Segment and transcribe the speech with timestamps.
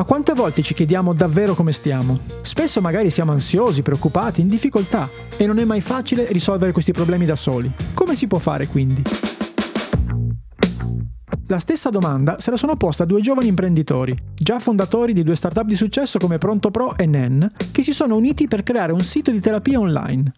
[0.00, 2.20] Ma quante volte ci chiediamo davvero come stiamo?
[2.40, 7.26] Spesso magari siamo ansiosi, preoccupati, in difficoltà e non è mai facile risolvere questi problemi
[7.26, 7.70] da soli.
[7.92, 9.02] Come si può fare quindi?
[11.48, 15.36] La stessa domanda se la sono posta a due giovani imprenditori, già fondatori di due
[15.36, 19.02] startup di successo come Pronto Pro e NEN, che si sono uniti per creare un
[19.02, 20.32] sito di terapia online.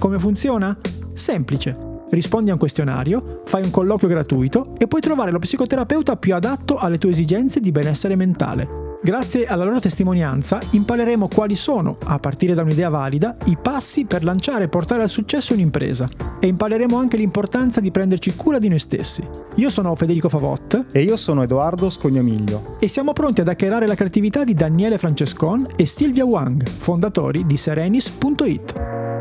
[0.00, 0.76] Come funziona?
[1.12, 1.76] Semplice.
[2.10, 6.76] Rispondi a un questionario, fai un colloquio gratuito e puoi trovare lo psicoterapeuta più adatto
[6.76, 8.85] alle tue esigenze di benessere mentale.
[9.02, 14.24] Grazie alla loro testimonianza impareremo quali sono, a partire da un'idea valida, i passi per
[14.24, 16.08] lanciare e portare al successo un'impresa
[16.40, 19.26] e impareremo anche l'importanza di prenderci cura di noi stessi.
[19.56, 23.94] Io sono Federico Favot e io sono Edoardo Scognamiglio e siamo pronti ad hackerare la
[23.94, 29.15] creatività di Daniele Francescon e Silvia Wang, fondatori di Serenis.it.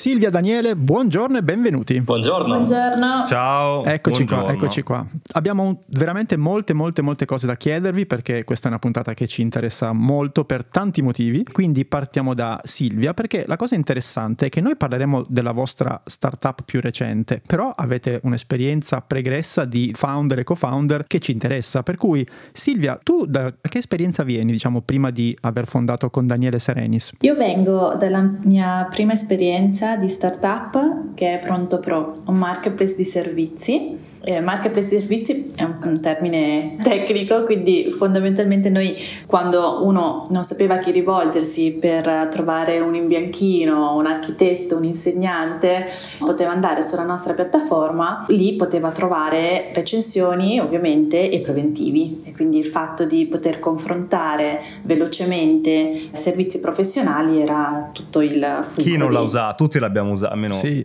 [0.00, 2.00] Silvia, Daniele, buongiorno e benvenuti.
[2.00, 2.54] Buongiorno.
[2.54, 3.26] Buongiorno.
[3.26, 3.84] Ciao.
[3.84, 4.44] Eccoci buongiorno.
[4.44, 5.06] qua, eccoci qua.
[5.32, 9.42] Abbiamo veramente molte, molte, molte cose da chiedervi perché questa è una puntata che ci
[9.42, 11.44] interessa molto per tanti motivi.
[11.44, 16.62] Quindi partiamo da Silvia perché la cosa interessante è che noi parleremo della vostra startup
[16.64, 21.82] più recente, però avete un'esperienza pregressa di founder e co-founder che ci interessa.
[21.82, 26.58] Per cui Silvia, tu da che esperienza vieni, diciamo, prima di aver fondato con Daniele
[26.58, 27.12] Serenis?
[27.20, 33.04] Io vengo dalla mia prima esperienza di startup che è Pronto Pro, un marketplace di
[33.04, 38.94] servizi eh, marketplace di servizi è un, un, termine tecnico, quindi fondamentalmente noi
[39.26, 45.86] quando uno non sapeva a chi rivolgersi per trovare un imbianchino, un architetto, un insegnante,
[46.18, 52.66] poteva andare sulla nostra piattaforma, lì poteva trovare recensioni ovviamente e preventivi e quindi il
[52.66, 58.82] fatto di poter confrontare velocemente servizi professionali era tutto il fulcro.
[58.82, 59.64] Chi non l'ha usato?
[59.64, 60.84] Tutti l'abbiamo usato, almeno sì,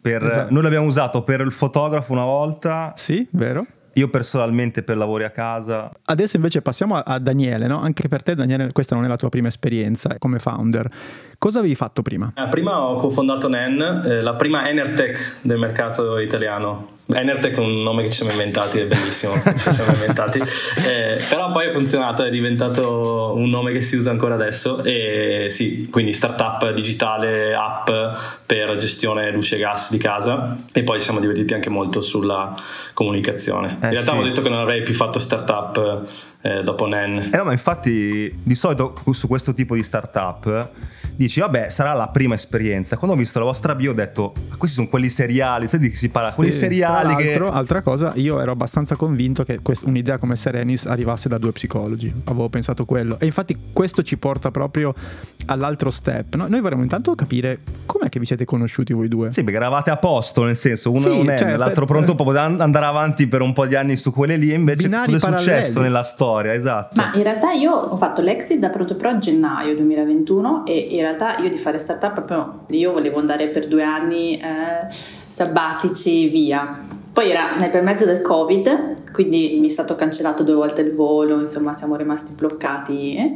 [0.00, 0.52] per, esatto.
[0.52, 3.66] noi l'abbiamo usato per il fotografo una volta Sì, vero.
[3.94, 5.90] Io personalmente per lavori a casa.
[6.04, 7.80] Adesso invece passiamo a, Daniele, no?
[7.80, 10.88] Anche per te Daniele questa non è la tua prima esperienza come founder.
[11.42, 12.32] Cosa avevi fatto prima?
[12.36, 16.90] Eh, prima ho cofondato NEN, eh, la prima Enertech del mercato italiano.
[17.12, 20.38] Enertech è un nome che ci siamo inventati, è bellissimo, ci siamo inventati.
[20.38, 25.46] Eh, però poi è funzionato, è diventato un nome che si usa ancora adesso e
[25.48, 27.88] sì, quindi startup digitale, app
[28.46, 32.54] per gestione luce e gas di casa e poi ci siamo divertiti anche molto sulla
[32.94, 33.78] comunicazione.
[33.82, 34.18] Eh, In realtà sì.
[34.18, 36.06] ho detto che non avrei più fatto startup
[36.40, 37.30] eh, dopo NEN.
[37.32, 40.70] Eh no, ma infatti di solito su questo tipo di startup
[41.14, 42.96] dici vabbè sarà la prima esperienza.
[42.96, 45.96] Quando ho visto la vostra bio ho detto questi sono quelli seriali sai di che
[45.96, 46.30] si parla?
[46.30, 47.34] Sì, quelli seriali che...
[47.34, 52.12] altra cosa io ero abbastanza convinto che quest- un'idea come Serenis arrivasse da due psicologi.
[52.24, 53.18] Avevo pensato quello.
[53.18, 54.94] E infatti questo ci porta proprio
[55.46, 56.46] all'altro step no?
[56.46, 59.32] noi vorremmo intanto capire com'è che vi siete conosciuti voi due.
[59.32, 62.36] Sì perché eravate a posto nel senso uno sì, è cioè, l'altro per, pronto per...
[62.36, 66.02] andare avanti per un po' di anni su quelle lì invece cosa è successo nella
[66.02, 66.52] storia?
[66.52, 67.00] Esatto.
[67.00, 71.08] Ma in realtà io ho fatto l'exit da Pronto Pro a gennaio 2021 e in
[71.08, 76.78] realtà io di fare startup proprio io volevo andare per due anni eh, sabbatici via.
[77.12, 81.38] Poi era nel mezzo del Covid, quindi mi è stato cancellato due volte il volo,
[81.38, 83.32] insomma siamo rimasti bloccati eh?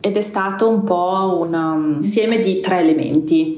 [0.00, 3.56] ed è stato un po' un um, insieme di tre elementi.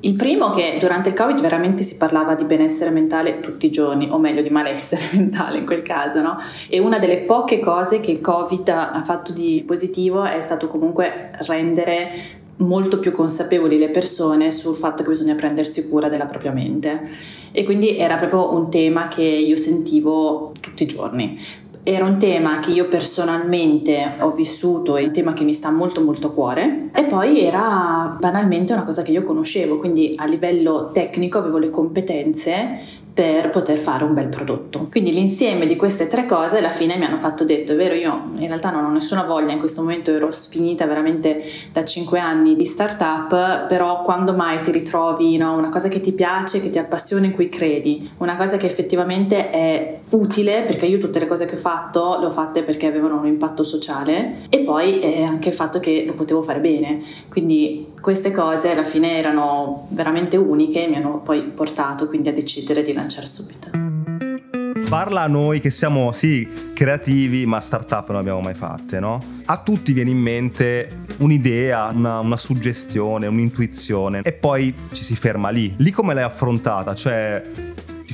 [0.00, 4.08] Il primo che durante il Covid veramente si parlava di benessere mentale tutti i giorni,
[4.10, 6.36] o meglio di malessere mentale in quel caso, no?
[6.68, 11.30] E una delle poche cose che il Covid ha fatto di positivo è stato comunque
[11.46, 12.10] rendere
[12.58, 17.02] molto più consapevoli le persone sul fatto che bisogna prendersi cura della propria mente.
[17.52, 21.38] E quindi era proprio un tema che io sentivo tutti i giorni.
[21.86, 26.00] Era un tema che io personalmente ho vissuto, è un tema che mi sta molto
[26.00, 26.88] molto a cuore.
[26.94, 31.68] E poi era banalmente una cosa che io conoscevo, quindi a livello tecnico avevo le
[31.70, 34.88] competenze per poter fare un bel prodotto.
[34.90, 38.32] Quindi l'insieme di queste tre cose alla fine mi hanno fatto detto, è vero, io
[38.34, 41.40] in realtà non ho nessuna voglia, in questo momento ero sfinita veramente
[41.72, 46.12] da cinque anni di startup, però quando mai ti ritrovi no, una cosa che ti
[46.12, 50.98] piace, che ti appassiona, in cui credi, una cosa che effettivamente è utile, perché io
[50.98, 54.58] tutte le cose che ho fatto le ho fatte perché avevano un impatto sociale e
[54.58, 57.00] poi eh, anche il fatto che lo potevo fare bene.
[57.28, 62.34] Quindi queste cose alla fine erano veramente uniche e mi hanno poi portato quindi a
[62.34, 63.70] decidere di lanciare subito.
[64.90, 69.24] Parla a noi che siamo sì creativi ma startup non abbiamo mai fatte, no?
[69.46, 75.48] A tutti viene in mente un'idea, una, una suggestione, un'intuizione e poi ci si ferma
[75.48, 75.74] lì.
[75.78, 76.94] Lì come l'hai affrontata?
[76.94, 77.42] Cioè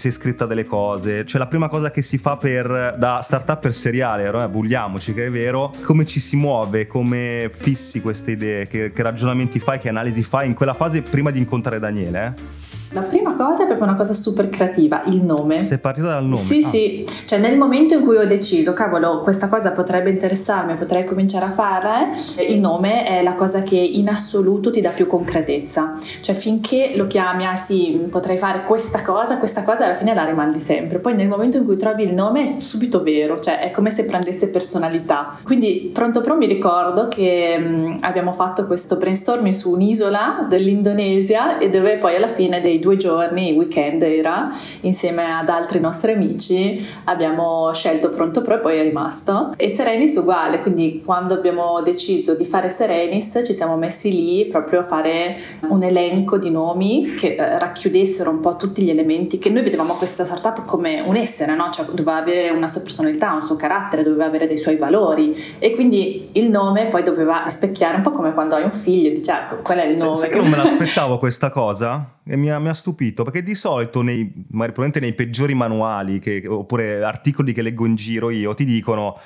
[0.01, 1.25] sei scritta delle cose.
[1.25, 5.27] Cioè, la prima cosa che si fa per, da startup per seriale, eh, bulliamoci che
[5.27, 9.89] è vero, come ci si muove, come fissi queste idee, che, che, ragionamenti fai, che
[9.89, 12.35] analisi fai in quella fase prima di incontrare Daniele.
[12.37, 12.69] Eh?
[12.93, 15.63] La prima cosa è proprio una cosa super creativa, il nome.
[15.63, 16.43] Sei partita dal nome?
[16.43, 16.69] Sì, ah.
[16.69, 21.45] sì, cioè nel momento in cui ho deciso, cavolo, questa cosa potrebbe interessarmi, potrei cominciare
[21.45, 22.09] a farla,
[22.49, 25.95] il nome è la cosa che in assoluto ti dà più concretezza.
[26.21, 30.25] Cioè finché lo chiami, ah sì, potrei fare questa cosa, questa cosa, alla fine la
[30.25, 30.99] rimandi sempre.
[30.99, 34.05] Poi nel momento in cui trovi il nome è subito vero, cioè è come se
[34.05, 35.39] prendesse personalità.
[35.45, 41.69] Quindi pronto pro mi ricordo che mh, abbiamo fatto questo brainstorming su un'isola dell'Indonesia e
[41.69, 44.49] dove poi alla fine dei due giorni, weekend era,
[44.81, 49.55] insieme ad altri nostri amici, abbiamo scelto Pronto Pro e poi è rimasto.
[49.57, 54.81] E Serenis uguale, quindi quando abbiamo deciso di fare Serenis ci siamo messi lì proprio
[54.81, 55.37] a fare
[55.69, 59.95] un elenco di nomi che eh, racchiudessero un po' tutti gli elementi che noi vedevamo
[59.95, 61.71] questa startup come un essere, no?
[61.71, 65.73] cioè doveva avere una sua personalità, un suo carattere, doveva avere dei suoi valori e
[65.73, 69.47] quindi il nome poi doveva specchiare un po' come quando hai un figlio dici ah,
[69.63, 70.17] qual è il nome?
[70.17, 72.19] Sai che non me l'aspettavo questa cosa?
[72.33, 76.47] E mi ha, mi ha, stupito perché di solito, nei, probabilmente nei peggiori manuali che,
[76.47, 79.19] oppure articoli che leggo in giro io, ti dicono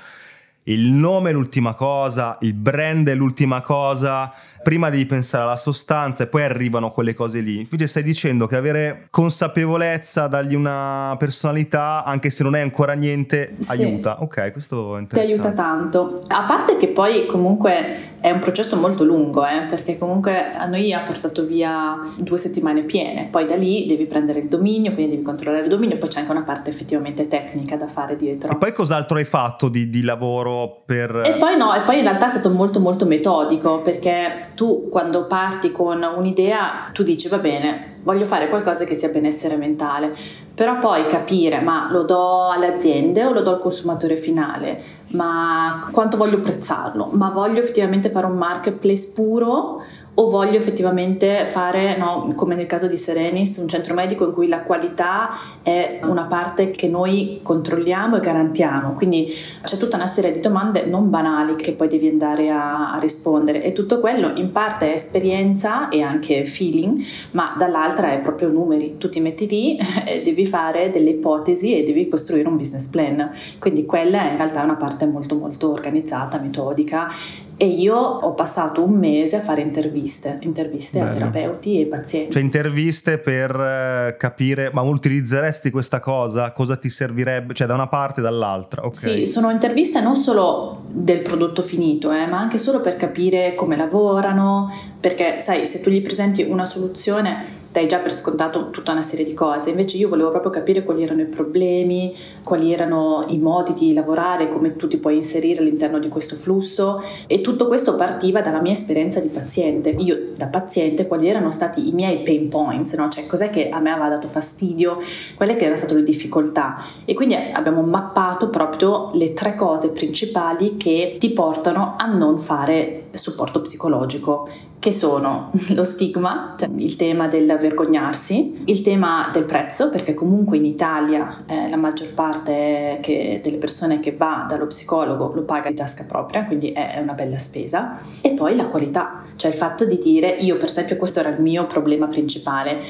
[0.65, 4.33] il nome è l'ultima cosa, il brand è l'ultima cosa,
[4.65, 7.61] prima devi pensare alla sostanza e poi arrivano quelle cose lì.
[7.61, 13.55] Invece stai dicendo che avere consapevolezza, dargli una personalità, anche se non è ancora niente,
[13.59, 13.71] sì.
[13.71, 14.23] aiuta.
[14.23, 15.15] Ok, questo è interessante.
[15.15, 16.15] Ti aiuta tanto.
[16.29, 20.95] A parte che poi comunque è un processo molto lungo, eh, perché comunque a noi
[20.95, 25.23] ha portato via due settimane piene, poi da lì devi prendere il dominio, quindi devi
[25.23, 28.51] controllare il dominio, poi c'è anche una parte effettivamente tecnica da fare dietro.
[28.51, 31.21] E poi cos'altro hai fatto di, di lavoro per...
[31.23, 35.27] E poi no, e poi in realtà è stato molto molto metodico, perché tu quando
[35.27, 40.15] parti con un'idea, tu dici va bene, voglio fare qualcosa che sia benessere mentale,
[40.55, 45.89] però poi capire ma lo do alle aziende o lo do al consumatore finale, ma
[45.91, 49.83] quanto voglio prezzarlo, ma voglio effettivamente fare un marketplace puro
[50.15, 54.47] o voglio effettivamente fare, no, come nel caso di Serenis, un centro medico in cui
[54.47, 55.31] la qualità
[55.63, 58.93] è una parte che noi controlliamo e garantiamo.
[58.95, 59.33] Quindi
[59.65, 63.63] c'è tutta una serie di domande non banali che poi devi andare a, a rispondere
[63.63, 67.03] e tutto quello in parte è esperienza e anche feeling,
[67.33, 68.97] ma dall'altra è proprio numeri.
[68.99, 69.77] Tu ti metti lì
[70.07, 73.31] e devi fare delle ipotesi e devi costruire un business plan.
[73.59, 77.09] Quindi quella è in realtà una parte molto molto organizzata, metodica
[77.57, 81.11] e io ho passato un mese a fare interviste, interviste Bello.
[81.11, 82.33] a terapeuti e pazienti.
[82.33, 86.53] Cioè interviste per eh, capire, ma utilizzeresti questa cosa?
[86.53, 87.55] Cosa ti servirebbe?
[87.55, 88.85] Cioè da una parte e dall'altra?
[88.85, 89.19] Okay.
[89.19, 93.77] Sì, sono interviste non solo del prodotto finito, eh, ma anche solo per capire come
[93.77, 99.03] lavorano, perché sai, se tu gli presenti una soluzione dai già per scontato tutta una
[99.03, 103.39] serie di cose, invece io volevo proprio capire quali erano i problemi, quali erano i
[103.39, 107.03] modi di lavorare, come tu ti puoi inserire all'interno di questo flusso.
[107.27, 109.91] E tutto questo partiva dalla mia esperienza di paziente.
[109.91, 113.09] Io da paziente quali erano stati i miei pain points, no?
[113.09, 114.99] cioè cos'è che a me aveva dato fastidio,
[115.37, 116.81] che erano state le difficoltà?
[117.05, 123.07] E quindi abbiamo mappato proprio le tre cose principali che ti portano a non fare
[123.15, 124.49] supporto psicologico
[124.85, 130.59] che sono lo stigma, cioè il tema del vergognarsi, il tema del prezzo, perché comunque
[130.59, 135.71] in Italia eh, la maggior parte che, delle persone che va dallo psicologo lo paga
[135.71, 139.87] di tasca propria, quindi è una bella spesa, e poi la qualità, cioè il fatto
[139.87, 142.83] di dire io per esempio questo era il mio problema principale,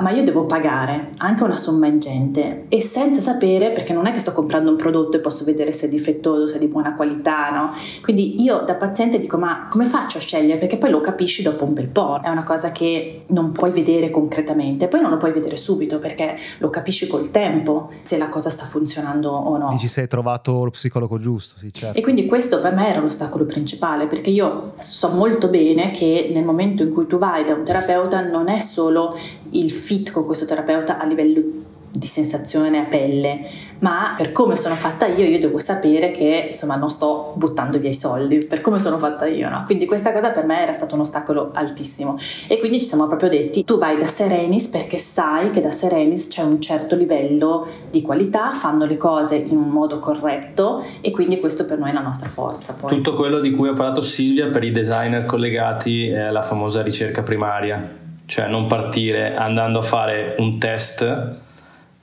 [0.00, 4.18] ma io devo pagare anche una somma ingente e senza sapere, perché non è che
[4.18, 7.50] sto comprando un prodotto e posso vedere se è difettoso, se è di buona qualità,
[7.50, 7.70] no?
[8.02, 10.58] Quindi io da paziente dico, ma come faccio a scegliere?
[10.58, 14.10] Perché poi lo capisci dopo un bel po', è una cosa che non puoi vedere
[14.10, 18.50] concretamente, poi non lo puoi vedere subito perché lo capisci col tempo se la cosa
[18.50, 19.70] sta funzionando o no.
[19.70, 21.98] Dici se hai trovato lo psicologo giusto, sì certo.
[21.98, 26.44] E quindi questo per me era l'ostacolo principale, perché io so molto bene che nel
[26.44, 29.16] momento in cui tu vai da un terapeuta non è solo
[29.50, 33.40] il fit con questo terapeuta a livello di sensazione a pelle,
[33.80, 37.88] ma per come sono fatta io, io devo sapere che insomma non sto buttando via
[37.88, 39.62] i soldi, per come sono fatta io, no?
[39.64, 43.28] Quindi questa cosa per me era stato un ostacolo altissimo e quindi ci siamo proprio
[43.28, 48.02] detti tu vai da Serenis perché sai che da Serenis c'è un certo livello di
[48.02, 52.02] qualità, fanno le cose in un modo corretto e quindi questo per noi è la
[52.02, 52.74] nostra forza.
[52.74, 52.90] Poi.
[52.90, 57.97] Tutto quello di cui ha parlato Silvia per i designer collegati alla famosa ricerca primaria
[58.28, 61.36] cioè non partire andando a fare un test,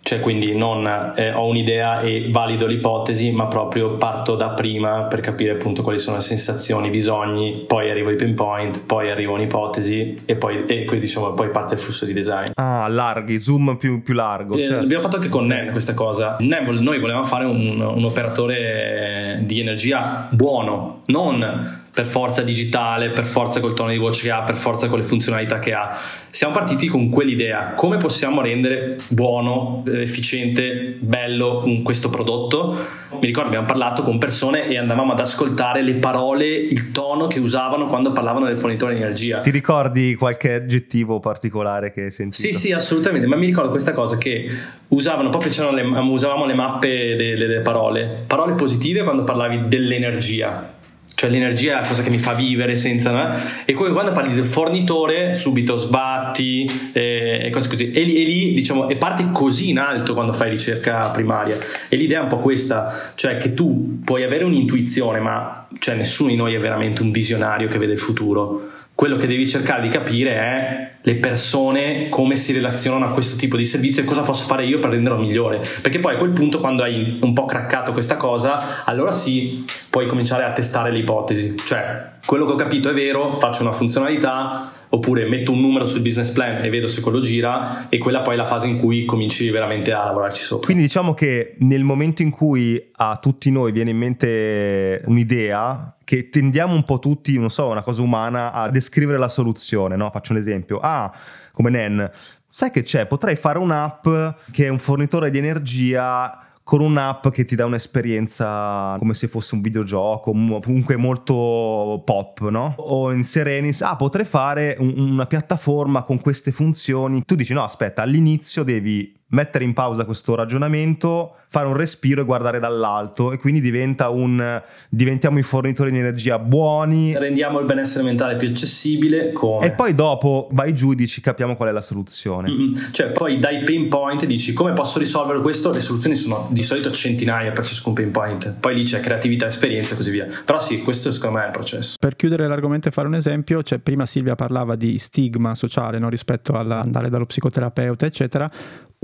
[0.02, 5.20] cioè quindi non eh, ho un'idea e valido l'ipotesi, ma proprio parto da prima per
[5.20, 9.36] capire appunto quali sono le sensazioni, i bisogni, poi arrivo ai pinpoint, poi arrivo a
[9.36, 12.50] un'ipotesi e poi, e quindi diciamo, poi parte il flusso di design.
[12.56, 14.56] Ah, larghi, zoom più, più largo.
[14.56, 14.84] Eh, certo.
[14.84, 16.38] Abbiamo fatto anche con NEN questa cosa.
[16.40, 23.62] noi volevamo fare un, un operatore di energia buono, non per forza digitale, per forza
[23.62, 25.98] col tono di voce che ha, per forza con le funzionalità che ha.
[26.30, 32.78] Siamo partiti con quell'idea, come possiamo rendere buono, efficiente, bello questo prodotto.
[33.14, 37.40] Mi ricordo abbiamo parlato con persone e andavamo ad ascoltare le parole, il tono che
[37.40, 39.40] usavano quando parlavano del fornitore di energia.
[39.40, 42.46] Ti ricordi qualche aggettivo particolare che hai sentito?
[42.46, 44.50] Sì, sì, assolutamente, ma mi ricordo questa cosa che
[44.90, 50.74] usavano proprio le, usavamo le mappe delle, delle parole, parole positive quando parlavi dell'energia
[51.16, 53.36] cioè l'energia è la cosa che mi fa vivere senza no?
[53.64, 57.92] e poi quando parli del fornitore subito sbatti e, e cose così.
[57.92, 61.58] E, e, lì diciamo e parti così in alto quando fai ricerca primaria.
[61.90, 66.30] E l'idea è un po' questa cioè che tu puoi avere un'intuizione ma cioè nessuno
[66.30, 69.90] di noi è veramente un visionario che vede il futuro quello che devi cercare di
[69.90, 74.46] capire è le persone come si relazionano a questo tipo di servizio e cosa posso
[74.46, 77.92] fare io per renderlo migliore perché poi a quel punto quando hai un po' craccato
[77.92, 82.90] questa cosa allora sì puoi cominciare a testare le ipotesi cioè quello che ho capito
[82.90, 87.02] è vero faccio una funzionalità oppure metto un numero sul business plan e vedo se
[87.02, 90.66] quello gira e quella poi è la fase in cui cominci veramente a lavorarci sopra.
[90.66, 96.30] Quindi diciamo che nel momento in cui a tutti noi viene in mente un'idea che
[96.30, 100.10] tendiamo un po' tutti, non so, una cosa umana a descrivere la soluzione, no?
[100.12, 100.80] Faccio un esempio.
[100.82, 101.14] Ah,
[101.52, 102.10] come Nen,
[102.48, 103.06] sai che c'è?
[103.08, 104.08] Potrei fare un'app
[104.52, 109.54] che è un fornitore di energia con un'app che ti dà un'esperienza come se fosse
[109.54, 112.74] un videogioco, comunque molto pop, no?
[112.78, 117.24] O in Serenis, ah, potrei fare un, una piattaforma con queste funzioni.
[117.24, 122.26] Tu dici, no, aspetta, all'inizio devi mettere in pausa questo ragionamento, fare un respiro e
[122.26, 128.04] guardare dall'alto e quindi diventa un diventiamo i fornitori di energia buoni, rendiamo il benessere
[128.04, 129.66] mentale più accessibile come?
[129.66, 132.52] e poi dopo vai giù e dici capiamo qual è la soluzione.
[132.52, 132.92] Mm-hmm.
[132.92, 135.72] Cioè poi dai pain point e dici come posso risolvere questo?
[135.72, 138.58] Le soluzioni sono di solito centinaia per ciascun pain point.
[138.60, 140.28] Poi lì c'è creatività, esperienza e così via.
[140.46, 141.96] Però sì, questo secondo me è il processo.
[142.00, 146.10] Per chiudere l'argomento e fare un esempio, cioè prima Silvia parlava di stigma sociale no?
[146.10, 148.52] rispetto all'andare dallo psicoterapeuta eccetera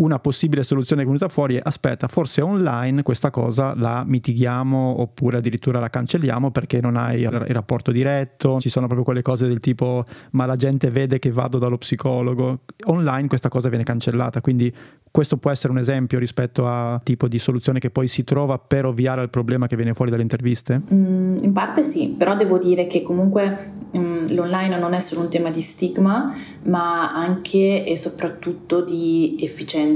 [0.01, 5.38] una possibile soluzione che venuta fuori è aspetta, forse online questa cosa la mitighiamo oppure
[5.38, 9.60] addirittura la cancelliamo perché non hai il rapporto diretto, ci sono proprio quelle cose del
[9.60, 12.62] tipo ma la gente vede che vado dallo psicologo.
[12.86, 14.74] Online questa cosa viene cancellata, quindi
[15.12, 18.86] questo può essere un esempio rispetto a tipo di soluzione che poi si trova per
[18.86, 20.81] ovviare al problema che viene fuori dalle interviste?
[20.91, 25.29] Mm, in parte sì, però devo dire che comunque mm, l'online non è solo un
[25.29, 29.91] tema di stigma, ma anche e soprattutto di efficienza.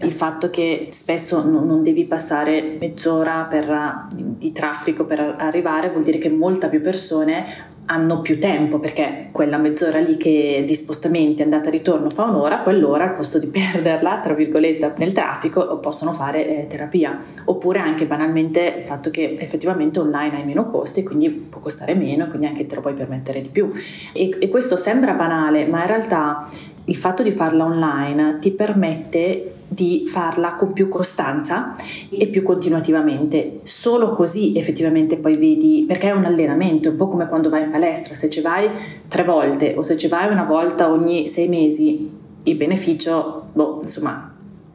[0.00, 6.18] Il fatto che spesso non, devi passare mezz'ora per, di traffico per arrivare vuol dire
[6.18, 11.68] che molta più persone hanno più tempo perché quella mezz'ora lì che di spostamenti andata
[11.68, 16.46] e ritorno fa un'ora, quell'ora al posto di perderla, tra virgolette, nel traffico possono fare
[16.46, 17.18] eh, terapia.
[17.46, 22.28] Oppure anche banalmente il fatto che effettivamente online hai meno costi, quindi può costare meno,
[22.28, 23.70] quindi anche te lo puoi permettere di più.
[24.12, 26.48] E, e questo sembra banale, ma in realtà
[26.84, 31.74] il fatto di farla online ti permette di farla con più costanza
[32.10, 33.60] e più continuativamente.
[33.62, 37.64] Solo così effettivamente poi vedi, perché è un allenamento, è un po' come quando vai
[37.64, 38.68] in palestra, se ci vai
[39.08, 42.10] tre volte o se ci vai una volta ogni sei mesi,
[42.42, 44.31] il beneficio, boh, insomma,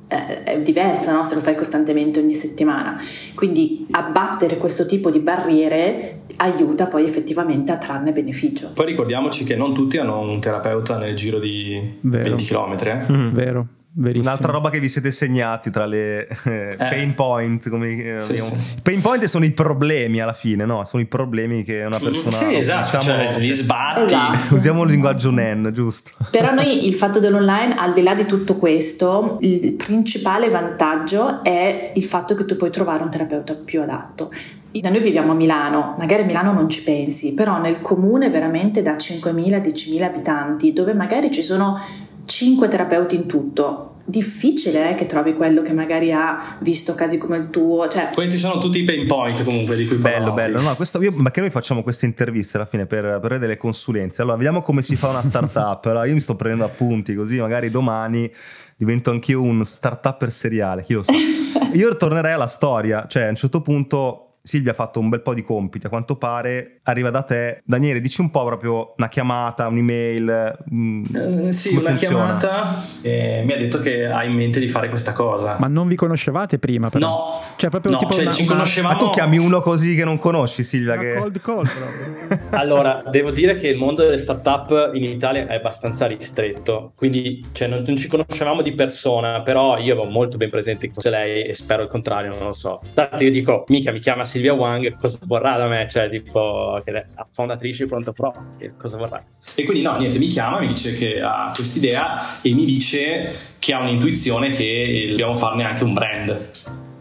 [0.07, 1.23] è diversa no?
[1.25, 2.99] se lo fai costantemente ogni settimana.
[3.35, 8.71] Quindi abbattere questo tipo di barriere aiuta poi effettivamente a trarne beneficio.
[8.73, 12.23] Poi ricordiamoci che non tutti hanno un terapeuta nel giro di Vero.
[12.23, 12.75] 20 km.
[12.83, 13.11] Eh?
[13.11, 13.33] Mm.
[13.33, 13.67] Vero.
[13.99, 14.29] Verissimo.
[14.29, 17.67] Un'altra roba che vi siete segnati tra le eh, pain point.
[17.67, 18.55] Come, eh, sì, sì.
[18.83, 20.85] Pain point sono i problemi alla fine, no?
[20.85, 22.35] Sono i problemi che una persona.
[22.35, 22.99] Sì, esatto.
[22.99, 24.01] Diciamo, cioè, li sbatti.
[24.03, 24.53] Esatto.
[24.53, 26.11] Usiamo il linguaggio NEN, giusto?
[26.29, 31.93] Però noi il fatto dell'online, al di là di tutto questo, il principale vantaggio è
[31.95, 34.31] il fatto che tu puoi trovare un terapeuta più adatto.
[34.79, 38.91] Noi viviamo a Milano, magari a Milano non ci pensi, però nel comune veramente da
[38.91, 41.79] 5.000-10.000 abitanti, dove magari ci sono
[42.27, 43.93] 5 terapeuti in tutto.
[44.05, 47.87] Difficile eh, che trovi quello che magari ha visto casi come il tuo.
[47.89, 48.09] Cioè...
[48.13, 50.61] Questi sono tutti i pain point comunque di cui Bello, bello.
[50.61, 54.21] No, questo, io, ma che noi facciamo queste interviste alla fine per, per delle consulenze.
[54.21, 55.83] Allora, vediamo come si fa una startup.
[55.87, 58.31] allora, io mi sto prendendo appunti così magari domani
[58.77, 61.11] divento anch'io un startupper seriale, chi lo sa.
[61.73, 65.33] io tornerei alla storia, cioè a un certo punto Silvia ha fatto un bel po'
[65.33, 67.61] di compiti, a quanto pare arriva da te.
[67.65, 70.57] Daniele, dici un po' proprio una chiamata, un'email.
[70.69, 72.37] Uh, sì, una funziona?
[72.37, 75.57] chiamata e mi ha detto che ha in mente di fare questa cosa.
[75.59, 77.07] Ma non vi conoscevate prima però?
[77.07, 77.41] No.
[77.57, 78.93] Cioè proprio no, tipo cioè, una, ci conoscevamo...
[78.93, 80.93] Ma tu chiami uno così che non conosci Silvia?
[80.93, 81.13] Una che...
[81.15, 81.67] cold call
[82.51, 87.67] allora, devo dire che il mondo delle startup in Italia è abbastanza ristretto, quindi cioè,
[87.67, 91.43] non, non, ci conoscevamo di persona, però io avevo molto ben presente che fosse lei
[91.43, 92.79] e spero il contrario, non lo so.
[92.93, 96.79] Tanto io dico, mica mi chiama Silvia Silvia Wang cosa vorrà da me, cioè tipo
[96.83, 99.23] che è la fondatrice di Pronto Pro, che cosa vorrà.
[99.55, 103.73] E quindi no, niente, mi chiama, mi dice che ha quest'idea e mi dice che
[103.73, 106.49] ha un'intuizione che dobbiamo farne anche un brand.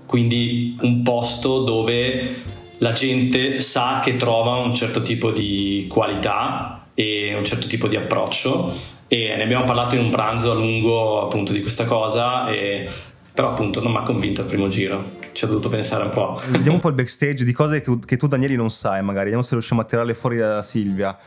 [0.07, 2.37] Quindi un posto dove
[2.79, 7.97] la gente sa che trova un certo tipo di qualità e un certo tipo di
[7.97, 8.73] approccio
[9.09, 12.89] e ne abbiamo parlato in un pranzo a lungo appunto di questa cosa e
[13.37, 16.39] però appunto non mi ha convinto il primo giro ci ho dovuto pensare un po'
[16.49, 19.43] vediamo un po' il backstage di cose che, che tu Danieli non sai magari vediamo
[19.43, 21.19] se riusciamo a tirarle fuori da Silvia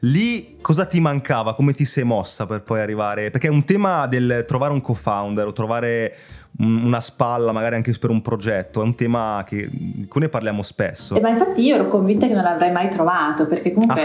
[0.00, 1.54] Lì cosa ti mancava?
[1.54, 3.30] Come ti sei mossa per poi arrivare?
[3.30, 6.16] Perché è un tema del trovare un co-founder o trovare
[6.58, 10.62] una spalla magari anche per un progetto, è un tema che, di cui ne parliamo
[10.62, 11.14] spesso.
[11.14, 14.00] Eh, ma infatti io ero convinta che non l'avrei mai trovato, perché comunque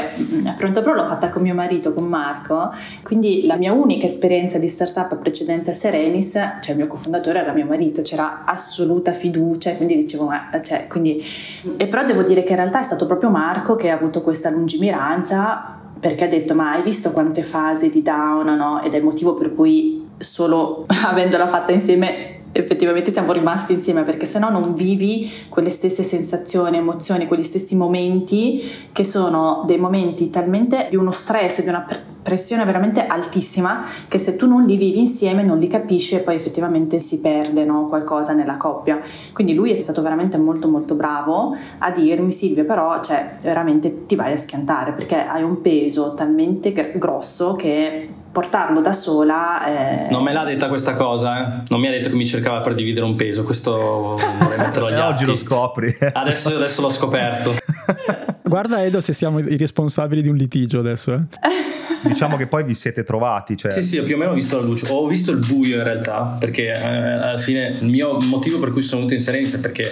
[0.46, 0.50] ah.
[0.50, 4.58] a Pronto Pro l'ho fatta con mio marito, con Marco, quindi la mia unica esperienza
[4.58, 9.76] di startup precedente a Serenis, cioè il mio cofondatore era mio marito, c'era assoluta fiducia,
[9.76, 11.24] quindi dicevo, ma, cioè, quindi...
[11.78, 14.50] E però devo dire che in realtà è stato proprio Marco che ha avuto questa
[14.50, 18.82] lungimiranza perché ha detto ma hai visto quante fasi di down no?
[18.82, 24.26] ed è il motivo per cui solo avendola fatta insieme effettivamente siamo rimasti insieme perché
[24.26, 30.30] se no non vivi quelle stesse sensazioni, emozioni, quegli stessi momenti che sono dei momenti
[30.30, 31.86] talmente di uno stress, di una
[32.22, 36.36] pressione veramente altissima che se tu non li vivi insieme non li capisci e poi
[36.36, 39.00] effettivamente si perde no, qualcosa nella coppia.
[39.34, 44.16] Quindi lui è stato veramente molto molto bravo a dirmi Silvia però cioè, veramente ti
[44.16, 49.66] vai a schiantare perché hai un peso talmente grosso che portarlo da sola.
[49.66, 50.08] È...
[50.10, 51.64] Non me l'ha detta questa cosa, eh?
[51.68, 53.44] non mi ha detto che mi cercava per dividere un peso.
[53.44, 53.72] Questo
[54.40, 55.12] vorrei metterlo agli atti.
[55.22, 55.96] Oggi lo scopri.
[56.14, 57.54] Adesso, adesso l'ho scoperto.
[58.44, 61.14] Guarda, Edo, se siamo i responsabili di un litigio adesso.
[61.14, 61.24] Eh?
[62.08, 63.56] diciamo che poi vi siete trovati.
[63.56, 63.72] Cioè...
[63.72, 64.88] Sì, sì, più o meno ho visto la luce.
[64.90, 68.82] Ho visto il buio in realtà, perché eh, alla fine il mio motivo per cui
[68.82, 69.90] sono venuto in Serenis è perché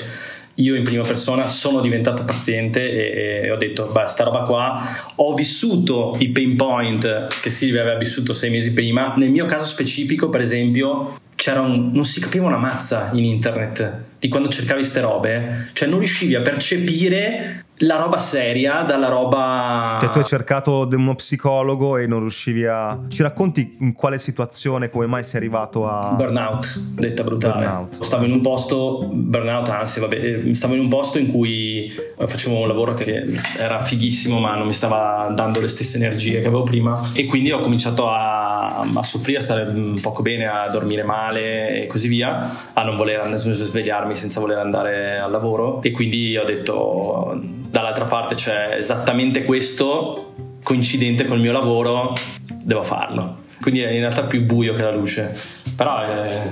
[0.60, 4.82] io in prima persona sono diventato paziente e, e, ho detto, beh, sta roba qua,
[5.16, 9.14] ho vissuto i pain point che Silvia aveva vissuto sei mesi prima.
[9.18, 14.08] Nel mio caso specifico, per esempio, c'era un, non si capiva una mazza in internet
[14.20, 19.98] di quando cercavi ste robe, cioè non riuscivi a percepire la roba seria dalla roba.
[20.00, 23.00] Cioè, tu hai cercato uno psicologo e non riuscivi a.
[23.08, 26.14] Ci racconti in quale situazione, come mai sei arrivato a.
[26.16, 27.66] Burnout, detta brutale.
[27.66, 28.02] Burnout.
[28.02, 32.60] Stavo in un posto, burnout, anzi, vabbè, eh, stavo in un posto in cui facevo
[32.60, 33.26] un lavoro che
[33.58, 37.00] era fighissimo, ma non mi stava dando le stesse energie che avevo prima.
[37.14, 41.88] E quindi ho cominciato a, a soffrire, a stare poco bene, a dormire male e
[41.88, 45.82] così via, a non voler svegliarmi senza voler andare al lavoro.
[45.82, 52.14] E quindi ho detto dall'altra parte c'è esattamente questo coincidente col mio lavoro,
[52.62, 53.48] devo farlo.
[53.62, 55.36] Quindi è in realtà più buio che la luce,
[55.80, 56.52] però è,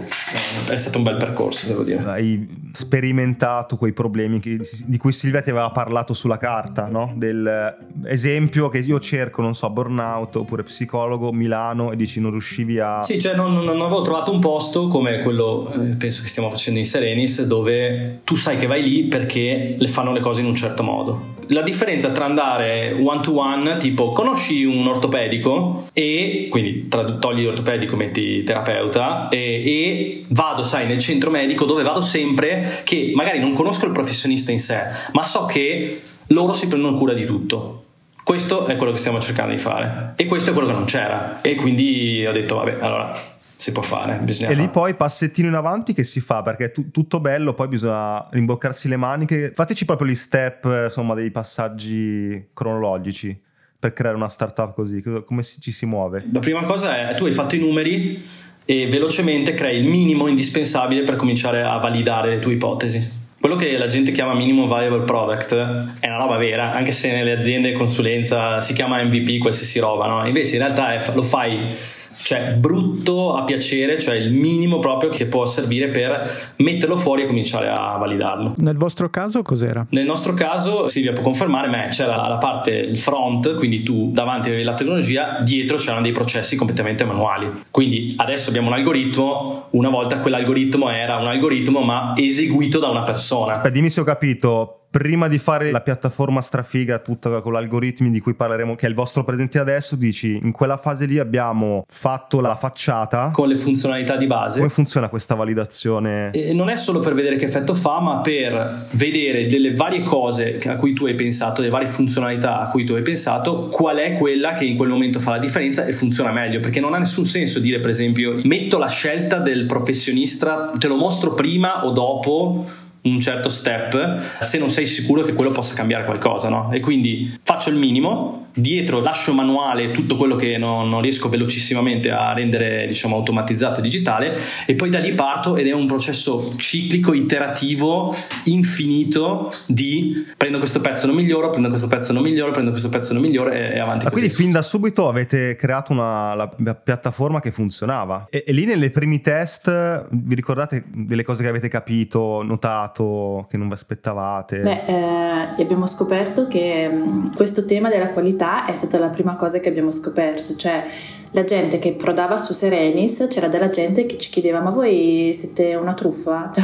[0.69, 2.01] è stato un bel percorso, devo dire.
[2.05, 7.11] Hai sperimentato quei problemi che, di cui Silvia ti aveva parlato sulla carta, no?
[7.13, 12.79] Del esempio che io cerco, non so, burnout oppure psicologo, Milano e dici non riuscivi
[12.79, 13.03] a...
[13.03, 16.79] Sì, cioè non, non avevo trovato un posto come quello, eh, penso che stiamo facendo
[16.79, 20.55] in Serenis, dove tu sai che vai lì perché le fanno le cose in un
[20.55, 26.88] certo modo la differenza tra andare one to one, tipo conosci un ortopedico e quindi
[26.88, 32.81] tra, togli ortopedico, metti terapeuta e, e, vado, sai, nel centro medico dove vado sempre
[32.83, 34.79] che magari non conosco il professionista in sé,
[35.13, 37.83] ma so che loro si prendono cura di tutto.
[38.23, 41.39] Questo è quello che stiamo cercando di fare e questo è quello che non c'era
[41.41, 43.17] e quindi ho detto vabbè, allora
[43.58, 44.20] si può fare.
[44.22, 44.65] Bisogna e fare.
[44.65, 48.28] lì poi passettino in avanti che si fa perché è t- tutto bello, poi bisogna
[48.30, 49.52] rimboccarsi le maniche.
[49.54, 53.38] Fateci proprio gli step, insomma, dei passaggi cronologici
[53.80, 55.04] per creare una startup così.
[55.26, 56.26] Come si, ci si muove?
[56.32, 58.24] La prima cosa è tu hai fatto i numeri
[58.63, 63.26] e velocemente crei il minimo indispensabile per cominciare a validare le tue ipotesi.
[63.39, 65.54] Quello che la gente chiama minimum viable product
[66.00, 70.26] è una roba vera, anche se nelle aziende consulenza si chiama MVP, qualsiasi roba, no?
[70.28, 71.76] Invece in realtà è, lo fai
[72.23, 77.27] cioè brutto a piacere, cioè il minimo proprio che può servire per metterlo fuori e
[77.27, 78.53] cominciare a validarlo.
[78.58, 79.86] Nel vostro caso cos'era?
[79.91, 84.49] Nel nostro caso Silvia può confermare, ma c'era la parte, il front, quindi tu davanti
[84.49, 87.49] avevi la tecnologia, dietro c'erano dei processi completamente manuali.
[87.71, 93.03] Quindi adesso abbiamo un algoritmo, una volta quell'algoritmo era un algoritmo ma eseguito da una
[93.03, 93.53] persona.
[93.53, 98.10] Aspetta, dimmi se ho capito, prima di fare la piattaforma strafiga tutta con gli algoritmi
[98.10, 101.84] di cui parleremo, che è il vostro presente adesso, dici in quella fase lì abbiamo
[101.88, 104.60] fatto la facciata con le funzionalità di base.
[104.60, 106.32] Come funziona questa validazione?
[106.32, 110.60] E non è solo per vedere che effetto fa, ma per vedere delle varie cose
[110.65, 114.13] a cui tu hai pensato, delle varie funzionalità a cui tu hai pensato, qual è
[114.13, 116.60] quella che in quel momento fa la differenza e funziona meglio.
[116.60, 120.95] Perché non ha nessun senso dire, per esempio, metto la scelta del professionista, te lo
[120.95, 122.65] mostro prima o dopo
[123.13, 126.72] un certo step se non sei sicuro che quello possa cambiare qualcosa, no?
[126.72, 132.10] E quindi faccio il minimo, dietro lascio manuale tutto quello che non, non riesco velocissimamente
[132.10, 136.56] a rendere, diciamo, automatizzato e digitale e poi da lì parto ed è un processo
[136.58, 138.13] ciclico, iterativo,
[138.46, 143.13] infinito di prendo questo pezzo, non miglioro, prendo questo pezzo, non miglioro, prendo questo pezzo,
[143.13, 144.24] non miglioro e, e avanti Ma così.
[144.24, 148.65] quindi fin da subito avete creato una la, la piattaforma che funzionava e, e lì
[148.65, 154.60] nelle primi test vi ricordate delle cose che avete capito, notato, che non vi aspettavate?
[154.60, 159.60] Beh, eh, abbiamo scoperto che mh, questo tema della qualità è stata la prima cosa
[159.60, 160.83] che abbiamo scoperto, cioè
[161.31, 165.75] la gente che prodava su Serenis, c'era della gente che ci chiedeva ma voi siete
[165.75, 166.51] una truffa?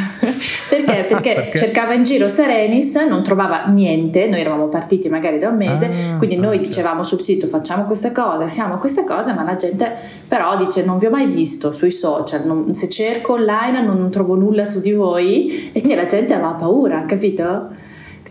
[0.69, 1.03] Perché?
[1.09, 1.57] Perché, Perché?
[1.57, 6.17] cercava in giro Serenis, non trovava niente, noi eravamo partiti magari da un mese, Ah,
[6.17, 9.91] quindi noi ah, dicevamo sul sito facciamo queste cose, siamo queste cose, ma la gente
[10.29, 14.35] però dice non vi ho mai visto sui social, non- se cerco online non trovo
[14.35, 17.81] nulla su di voi e quindi la gente aveva paura, capito?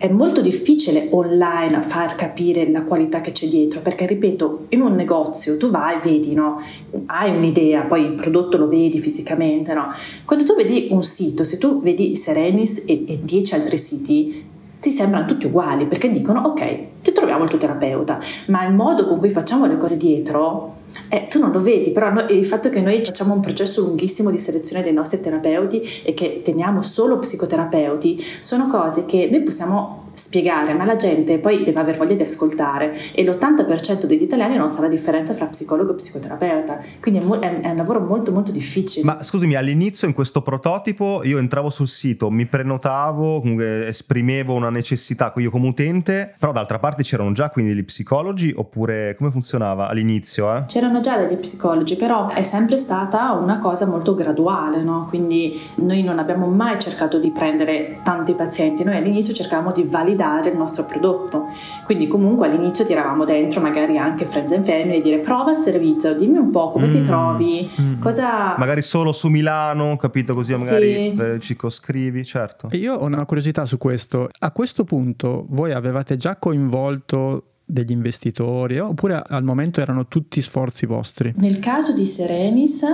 [0.02, 4.94] È molto difficile online far capire la qualità che c'è dietro, perché ripeto, in un
[4.94, 6.60] negozio tu vai, vedi, no?
[7.06, 9.92] Hai un'idea, poi il prodotto lo vedi fisicamente, no?
[10.24, 14.44] Quando tu vedi un sito, se tu vedi Serenis e, e 10 altri siti,
[14.80, 19.06] ti sembrano tutti uguali perché dicono ok, ti troviamo il tuo terapeuta, ma il modo
[19.06, 20.78] con cui facciamo le cose dietro,
[21.08, 24.30] eh, tu non lo vedi, però no- il fatto che noi facciamo un processo lunghissimo
[24.30, 30.01] di selezione dei nostri terapeuti e che teniamo solo psicoterapeuti, sono cose che noi possiamo
[30.14, 34.68] spiegare, ma la gente poi deve aver voglia di ascoltare e l'80% degli italiani non
[34.68, 38.50] sa la differenza tra psicologo e psicoterapeuta, quindi è, mo- è- un lavoro molto molto
[38.50, 39.04] difficile.
[39.04, 44.70] Ma scusami, all'inizio in questo prototipo io entravo sul sito, mi prenotavo, comunque esprimevo una
[44.70, 49.88] necessità io come utente, però d'altra parte c'erano già quindi gli psicologi oppure come funzionava
[49.88, 50.54] all'inizio?
[50.54, 50.64] Eh?
[50.66, 55.06] C'erano già degli psicologi, però è sempre stata una cosa molto graduale, no?
[55.08, 60.50] quindi noi non abbiamo mai cercato di prendere tanti pazienti, noi all'inizio cercavamo di validare
[60.50, 61.46] il nostro prodotto,
[61.84, 66.14] quindi comunque all'inizio tiravamo dentro magari anche friends and family e dire prova il servizio,
[66.14, 68.00] dimmi un po' come ti Mm, trovi, mm.
[68.00, 68.54] cosa...
[68.58, 71.22] Magari solo su Milano, capito così magari Sì.
[71.22, 72.68] eh, ci coscrivi, certo.
[72.70, 74.28] E io ho una curiosità su questo.
[74.40, 80.84] A questo punto voi avevate già coinvolto degli investitori oppure al momento erano tutti sforzi
[80.86, 81.32] vostri?
[81.36, 82.84] Nel caso di Serenis,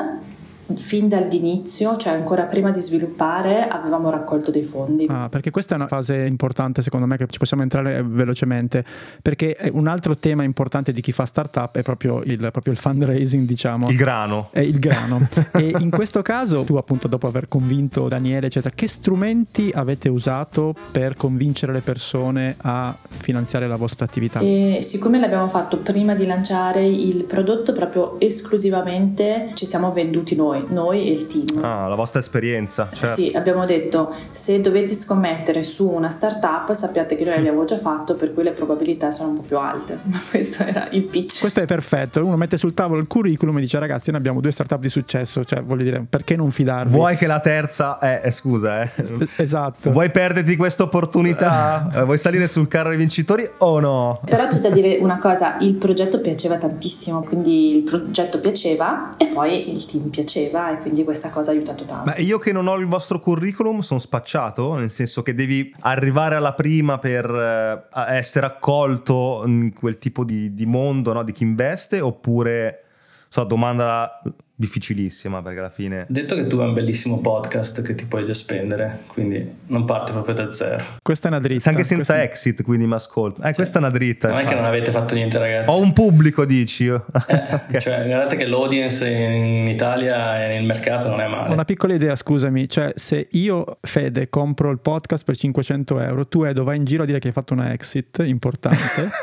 [0.77, 5.07] fin dall'inizio, cioè ancora prima di sviluppare, avevamo raccolto dei fondi.
[5.09, 8.85] Ah, perché questa è una fase importante secondo me che ci possiamo entrare velocemente
[9.23, 12.79] perché è un altro tema importante di chi fa startup è proprio il, proprio il
[12.79, 14.49] fundraising diciamo Il grano.
[14.53, 18.89] è il grano e in questo caso tu appunto dopo aver convinto Daniele eccetera che
[18.89, 24.41] strumenti avete usato per convincere le persone a finanziare la vostra attività?
[24.41, 30.75] E siccome l'abbiamo fatto prima di lanciare il prodotto, proprio esclusivamente ci siamo venduti noi,
[30.75, 31.65] noi e il team.
[31.65, 33.15] Ah, la vostra esperienza, certo.
[33.15, 38.15] Sì, abbiamo detto se dovete scommettere su una startup sappiate che noi l'abbiamo già fatto
[38.15, 41.41] per cui le probabilità sono un po' più alte, ma questo era il pitch.
[41.41, 44.53] Questo è perfetto, uno mette sul tavolo il curriculum e dice ragazzi noi abbiamo due
[44.53, 46.93] startup di successo, cioè voglio dire perché non fidarvi?
[46.93, 47.99] Vuoi che la terza...
[47.99, 48.91] Eh, eh, scusa, eh.
[49.37, 49.91] Esatto.
[49.91, 51.91] Vuoi perderti questa opportunità?
[51.95, 54.21] Eh, Vuoi salire sul carro dei vincitori o no?
[54.25, 59.27] Però c'è da dire una cosa, il progetto piaceva tantissimo, quindi il progetto piaceva e
[59.27, 62.05] poi il team piaceva e quindi questa cosa ha aiutato tanto.
[62.07, 66.35] Ma io che non ho il vostro curriculum sono spacciato, nel senso che devi arrivare
[66.35, 71.23] alla prima per eh, essere accolto in quel tipo di, di mondo, no?
[71.23, 72.85] di chi investe, oppure,
[73.29, 74.21] so, domanda
[74.59, 76.05] difficilissima perché alla fine...
[76.09, 80.11] Detto che tu hai un bellissimo podcast che ti puoi già spendere, quindi non parti
[80.11, 80.83] proprio da zero.
[81.01, 81.69] Questa è una dritta.
[81.71, 83.41] Anche senza Questa- exit, quindi mi ascolto.
[83.43, 84.29] Eh, questa è una dritta.
[84.29, 85.71] Non è che non avete fatto niente, ragazzi.
[85.71, 87.07] Ho un pubblico, dici io.
[87.29, 87.37] Eh,
[87.69, 87.77] Ok.
[87.79, 91.53] Cioè, guardate che l'audience in Italia e nel mercato non è male.
[91.53, 96.43] Una piccola idea, scusami, cioè se io, Fede, compro il podcast per 500 euro, tu
[96.43, 98.77] Edo vai in giro a dire che hai fatto una exit importante.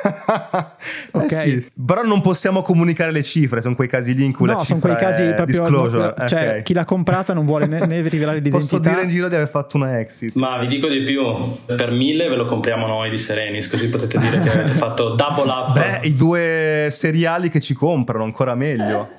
[1.15, 1.33] Eh Ok.
[1.33, 4.59] sì, Però non possiamo comunicare le cifre, sono quei casi lì in cui la no,
[4.59, 5.61] cifra sono quei casi è proprio...
[5.61, 6.13] disclosure.
[6.27, 6.61] Cioè, ok.
[6.63, 8.89] chi l'ha comprata non vuole né, né rivelare Posso l'identità.
[8.89, 10.35] dire in giro di aver fatto una exit.
[10.35, 11.23] Ma vi dico di più,
[11.65, 15.49] per mille ve lo compriamo noi di Serenis, così potete dire che avete fatto double
[15.49, 15.73] up.
[15.73, 19.09] Beh, i due seriali che ci comprano, ancora meglio.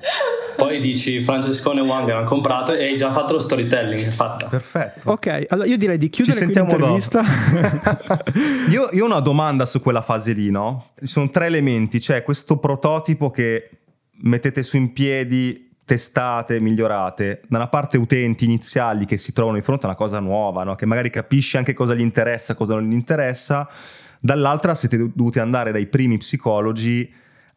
[0.57, 4.47] Poi dici Francescone e Wang hanno comprato e hai già fatto lo storytelling, è fatta.
[4.47, 5.11] Perfetto.
[5.11, 6.81] Ok, allora io direi di chiudere qui sentiamo dopo.
[6.81, 7.21] l'intervista.
[8.71, 10.93] io, io ho una domanda su quella fase lì, no?
[10.99, 11.99] Ci sono tre elementi.
[11.99, 13.69] C'è questo prototipo che
[14.23, 17.43] mettete su in piedi, testate, migliorate.
[17.47, 20.75] Da una parte utenti iniziali che si trovano di fronte a una cosa nuova, no?
[20.75, 23.69] Che magari capisci anche cosa gli interessa, cosa non gli interessa.
[24.19, 27.09] Dall'altra siete dovuti andare dai primi psicologi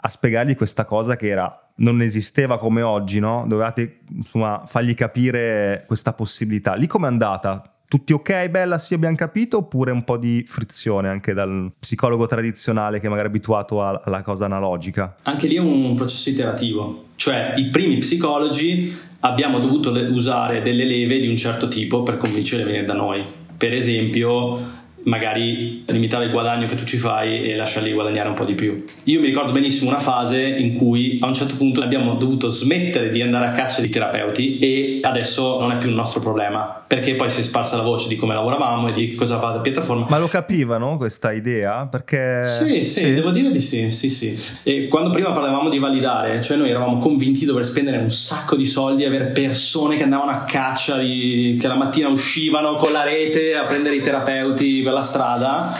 [0.02, 3.44] a spiegargli questa cosa che era non esisteva come oggi, no?
[3.48, 6.74] Dovevate insomma fargli capire questa possibilità.
[6.74, 7.64] Lì com'è andata?
[7.90, 13.00] Tutti ok, bella, sì, abbiamo capito, oppure un po' di frizione anche dal psicologo tradizionale
[13.00, 15.16] che magari è abituato alla cosa analogica?
[15.22, 21.18] Anche lì è un processo iterativo, cioè i primi psicologi abbiamo dovuto usare delle leve
[21.18, 23.24] di un certo tipo per convincerli a venire da noi.
[23.56, 28.44] Per esempio, magari limitare il guadagno che tu ci fai e lasciarli guadagnare un po'
[28.44, 28.84] di più.
[29.04, 33.08] Io mi ricordo benissimo una fase in cui a un certo punto abbiamo dovuto smettere
[33.08, 37.14] di andare a caccia di terapeuti e adesso non è più un nostro problema, perché
[37.14, 40.06] poi si è sparsa la voce di come lavoravamo e di cosa fa la piattaforma.
[40.08, 41.86] Ma lo capivano questa idea?
[41.86, 42.46] Perché...
[42.46, 44.36] Sì, sì, devo dire di sì, sì, sì.
[44.62, 48.56] E quando prima parlavamo di validare, cioè noi eravamo convinti di dover spendere un sacco
[48.56, 53.04] di soldi, avere persone che andavano a caccia, di- che la mattina uscivano con la
[53.04, 55.72] rete a prendere i terapeuti per la strada.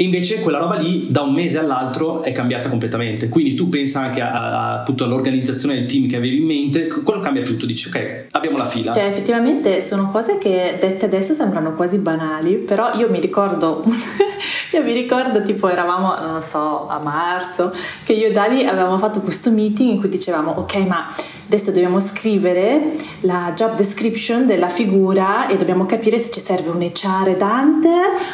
[0.00, 3.28] E invece quella roba lì da un mese all'altro è cambiata completamente.
[3.28, 7.18] Quindi tu pensa anche a- a- appunto all'organizzazione del team che avevi in mente, quello
[7.18, 7.66] cambia tutto.
[7.66, 8.92] Dici, ok, abbiamo la fila.
[8.92, 13.82] Cioè, effettivamente sono cose che dette adesso sembrano quasi banali, però io mi ricordo,
[14.72, 18.98] io mi ricordo tipo eravamo, non lo so, a marzo, che io e Dali avevamo
[18.98, 21.12] fatto questo meeting in cui dicevamo, ok, ma
[21.48, 26.82] adesso dobbiamo scrivere la job description della figura e dobbiamo capire se ci serve un
[26.82, 27.88] HR Dante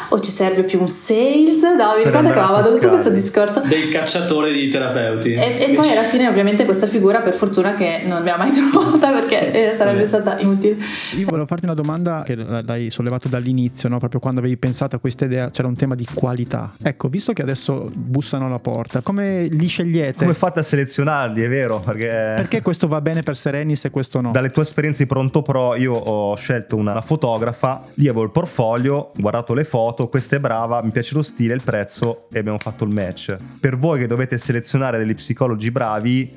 [0.09, 1.61] o ci serve più un sales.
[1.61, 2.93] No, mi ricordo che avevamo avuto pescare.
[2.93, 3.61] questo discorso.
[3.61, 5.31] Del cacciatore di terapeuti.
[5.31, 9.11] E, e poi alla fine ovviamente questa figura per fortuna che non abbiamo mai trovata
[9.11, 10.75] perché eh, sarebbe stata inutile.
[11.17, 13.97] Io volevo farti una domanda che l'hai sollevato dall'inizio, no?
[13.97, 16.73] proprio quando avevi pensato a questa idea, c'era un tema di qualità.
[16.83, 20.17] Ecco, visto che adesso bussano alla porta, come li scegliete?
[20.17, 21.79] Come fate a selezionarli, è vero?
[21.79, 22.33] Perché...
[22.35, 24.31] Perché questo va bene per Serenis e questo no?
[24.31, 28.95] Dalle tue esperienze di Pronto Pro io ho scelto una, fotografa, lì avevo il portfolio,
[28.95, 32.57] ho guardato le foto, questa è brava, mi piace lo stile, il prezzo e abbiamo
[32.57, 33.37] fatto il match.
[33.59, 36.35] Per voi che dovete selezionare degli psicologi bravi,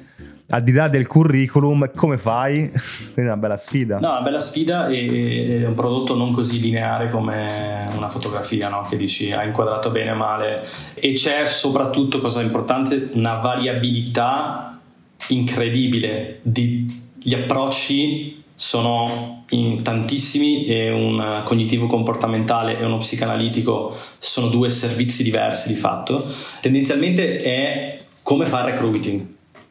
[0.50, 2.68] al di là del curriculum, come fai?
[2.70, 3.98] Quindi è una bella sfida.
[3.98, 8.82] No, una bella sfida e è un prodotto non così lineare come una fotografia, no?
[8.82, 10.62] che dici ha inquadrato bene o male.
[10.94, 14.77] E c'è soprattutto, cosa importante, una variabilità
[15.28, 24.48] incredibile di gli approcci sono in tantissimi e un cognitivo comportamentale e uno psicanalitico sono
[24.48, 26.24] due servizi diversi di fatto.
[26.60, 29.26] Tendenzialmente è come fare recruiting,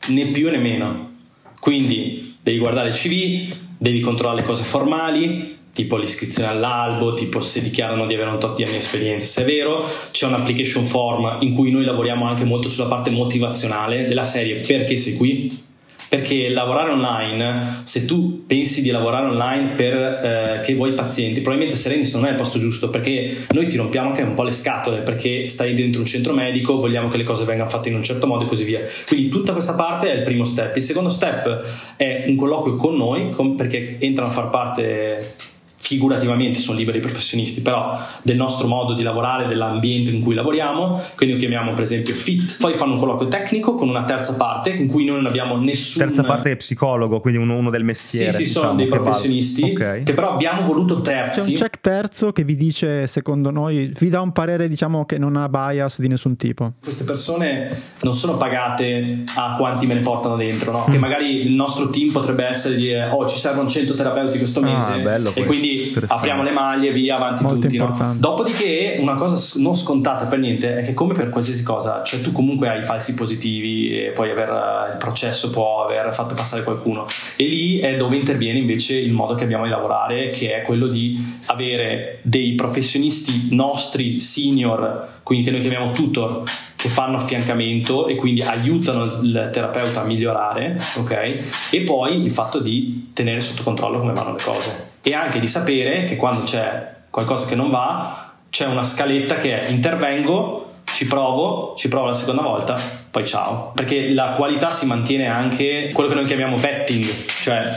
[0.07, 1.11] né più né meno.
[1.59, 7.61] Quindi devi guardare il CV, devi controllare le cose formali, tipo l'iscrizione all'albo, tipo se
[7.61, 10.85] dichiarano di avere un tot di anni di esperienza, se è vero, c'è un application
[10.85, 15.65] form in cui noi lavoriamo anche molto sulla parte motivazionale della serie perché sei qui?
[16.09, 22.11] Perché lavorare online, se tu pensi di lavorare online per eh, vuoi pazienti, probabilmente Serenis
[22.15, 25.47] non è il posto giusto perché noi ti rompiamo anche un po' le scatole perché
[25.47, 28.45] stai dentro un centro medico, vogliamo che le cose vengano fatte in un certo modo
[28.45, 28.79] e così via.
[29.05, 30.75] Quindi tutta questa parte è il primo step.
[30.75, 35.55] Il secondo step è un colloquio con noi con- perché entrano a far parte
[35.87, 41.35] figurativamente sono liberi professionisti, però del nostro modo di lavorare, dell'ambiente in cui lavoriamo, quindi
[41.35, 42.57] lo chiamiamo per esempio fit.
[42.59, 46.01] Poi fanno un colloquio tecnico con una terza parte in cui noi non abbiamo nessun
[46.05, 48.31] Terza parte è psicologo, quindi uno, uno del mestiere.
[48.31, 50.03] Sì, sì, diciamo, sono dei che professionisti Ok.
[50.03, 51.39] che però abbiamo voluto C'è terzi.
[51.51, 55.35] un check terzo che vi dice, secondo noi, vi dà un parere, diciamo, che non
[55.37, 56.73] ha bias di nessun tipo.
[56.81, 60.85] Queste persone non sono pagate a quanti me ne portano dentro, no?
[60.89, 64.59] che magari il nostro team potrebbe essere di dire oh ci servono 100 terapeuti questo
[64.59, 65.76] Ah, mese bello e questo, quindi
[66.07, 67.77] apriamo le maglie via avanti Molto tutti.
[67.77, 68.15] No?
[68.17, 72.31] Dopodiché una cosa non scontata per niente è che come per qualsiasi cosa, cioè tu
[72.31, 77.05] comunque hai falsi positivi e puoi aver eh, il processo può aver fatto passare qualcuno
[77.35, 80.87] e lì è dove interviene invece il modo che abbiamo di lavorare che è quello
[80.87, 86.43] di avere dei professionisti nostri senior, quindi che noi chiamiamo tutor
[86.75, 91.69] che fanno affiancamento e quindi aiutano il terapeuta a migliorare, ok?
[91.71, 95.47] E poi il fatto di tenere sotto controllo come vanno le cose e anche di
[95.47, 101.07] sapere che quando c'è qualcosa che non va, c'è una scaletta che è intervengo, ci
[101.07, 102.77] provo, ci provo la seconda volta,
[103.09, 103.71] poi ciao.
[103.73, 107.05] Perché la qualità si mantiene anche quello che noi chiamiamo vetting,
[107.41, 107.73] cioè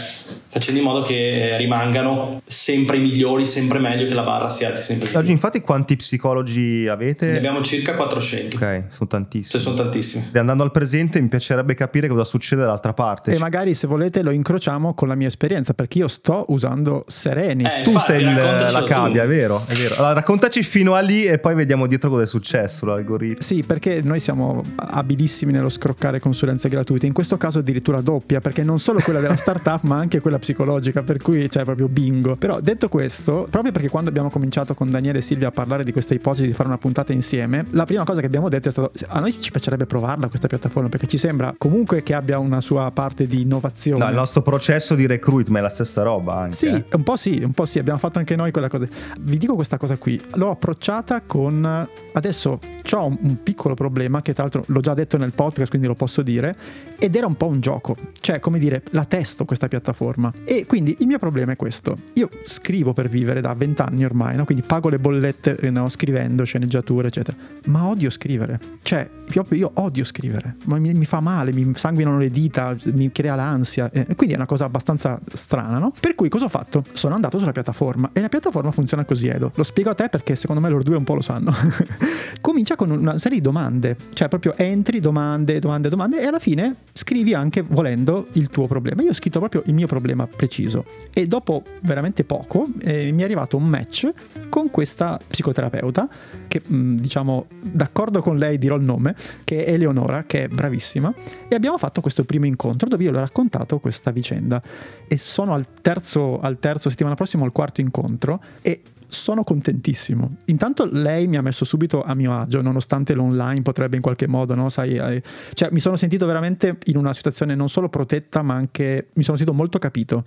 [0.51, 4.83] facendo in modo che rimangano sempre i migliori, sempre meglio, che la barra si alzi
[4.83, 5.33] sempre Oggi più.
[5.33, 7.31] infatti quanti psicologi avete?
[7.31, 9.45] Ne abbiamo circa 400, Ok, sono tantissimi.
[9.51, 10.25] cioè sono tantissimi.
[10.33, 13.33] E andando al presente mi piacerebbe capire cosa succede dall'altra parte.
[13.33, 17.79] E magari se volete lo incrociamo con la mia esperienza, perché io sto usando Serenis.
[17.79, 19.29] Eh, tu infatti, sei il- la cavia, tu.
[19.29, 19.95] è vero, è vero.
[19.97, 23.41] Allora raccontaci fino a lì e poi vediamo dietro cosa è successo, l'algoritmo.
[23.43, 28.63] Sì, perché noi siamo abilissimi nello scroccare consulenze gratuite, in questo caso addirittura doppia, perché
[28.63, 32.35] non solo quella della startup, ma anche quella psicologica, per cui c'è proprio bingo.
[32.37, 35.93] Però detto questo, proprio perché quando abbiamo cominciato con Daniele e Silvia a parlare di
[35.93, 38.93] questa ipotesi di fare una puntata insieme, la prima cosa che abbiamo detto è stato
[39.07, 42.91] a noi ci piacerebbe provarla questa piattaforma perché ci sembra comunque che abbia una sua
[42.91, 44.03] parte di innovazione.
[44.03, 46.57] No, il nostro processo di recruitment è la stessa roba anche.
[46.57, 46.85] Sì, eh.
[46.93, 48.87] un po' sì, un po' sì, abbiamo fatto anche noi quella cosa.
[49.21, 52.59] Vi dico questa cosa qui, l'ho approcciata con adesso
[52.93, 55.95] ho un, un piccolo problema che tra l'altro l'ho già detto nel podcast, quindi lo
[55.95, 56.57] posso dire,
[56.99, 60.30] ed era un po' un gioco, cioè come dire, la testo questa piattaforma.
[60.45, 64.45] E quindi il mio problema è questo, io scrivo per vivere da vent'anni ormai, no?
[64.45, 65.89] quindi pago le bollette no?
[65.89, 71.21] scrivendo sceneggiature, eccetera, ma odio scrivere, cioè proprio io odio scrivere, ma mi, mi fa
[71.21, 75.79] male, mi sanguinano le dita, mi crea l'ansia, eh, quindi è una cosa abbastanza strana,
[75.79, 75.93] no?
[75.99, 76.85] Per cui cosa ho fatto?
[76.93, 79.53] Sono andato sulla piattaforma e la piattaforma funziona così, Edo.
[79.55, 81.53] Lo spiego a te perché secondo me loro due un po' lo sanno.
[82.41, 86.77] Comincia con una serie di domande, cioè proprio entri, domande, domande, domande e alla fine
[86.93, 89.03] scrivi anche volendo il tuo problema.
[89.03, 90.85] Io ho scritto proprio il mio problema preciso.
[91.13, 94.11] E dopo veramente poco eh, mi è arrivato un match
[94.49, 96.09] con questa psicoterapeuta
[96.49, 101.13] che mh, diciamo d'accordo con lei dirò il nome, che è Eleonora, che è bravissima
[101.49, 104.63] e abbiamo fatto questo primo incontro dove io le ho raccontato questa vicenda.
[105.07, 110.37] E sono al terzo, al terzo settimana prossima al quarto incontro e sono contentissimo.
[110.47, 114.55] Intanto lei mi ha messo subito a mio agio, nonostante l'online potrebbe in qualche modo,
[114.55, 114.69] no?
[114.69, 115.23] Sai, eh,
[115.55, 119.37] cioè mi sono sentito veramente in una situazione non solo protetta, ma anche mi sono
[119.37, 120.25] sentito molto capito.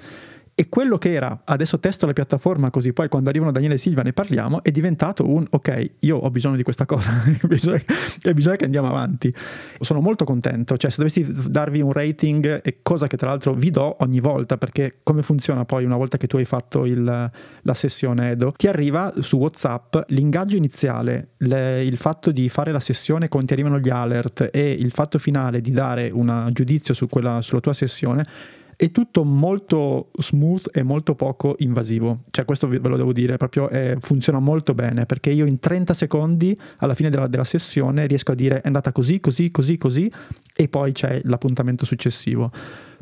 [0.56, 4.04] E quello che era, adesso testo la piattaforma così poi quando arrivano Daniele e Silvia
[4.04, 8.66] ne parliamo, è diventato un ok, io ho bisogno di questa cosa e bisogna, che
[8.66, 9.34] andiamo avanti.
[9.80, 13.72] Sono molto contento, cioè se dovessi darvi un rating, e cosa che tra l'altro vi
[13.72, 17.74] do ogni volta, perché come funziona poi una volta che tu hai fatto il, la
[17.74, 23.28] sessione Edo, ti arriva su Whatsapp l'ingaggio iniziale, le, il fatto di fare la sessione
[23.28, 27.42] quando ti arrivano gli alert e il fatto finale di dare un giudizio su quella,
[27.42, 32.24] sulla tua sessione è tutto molto smooth e molto poco invasivo.
[32.32, 35.94] Cioè, questo ve lo devo dire, proprio è, funziona molto bene perché io in 30
[35.94, 40.12] secondi alla fine della, della, sessione riesco a dire è andata così, così, così, così
[40.56, 42.52] e poi c'è l'appuntamento successivo.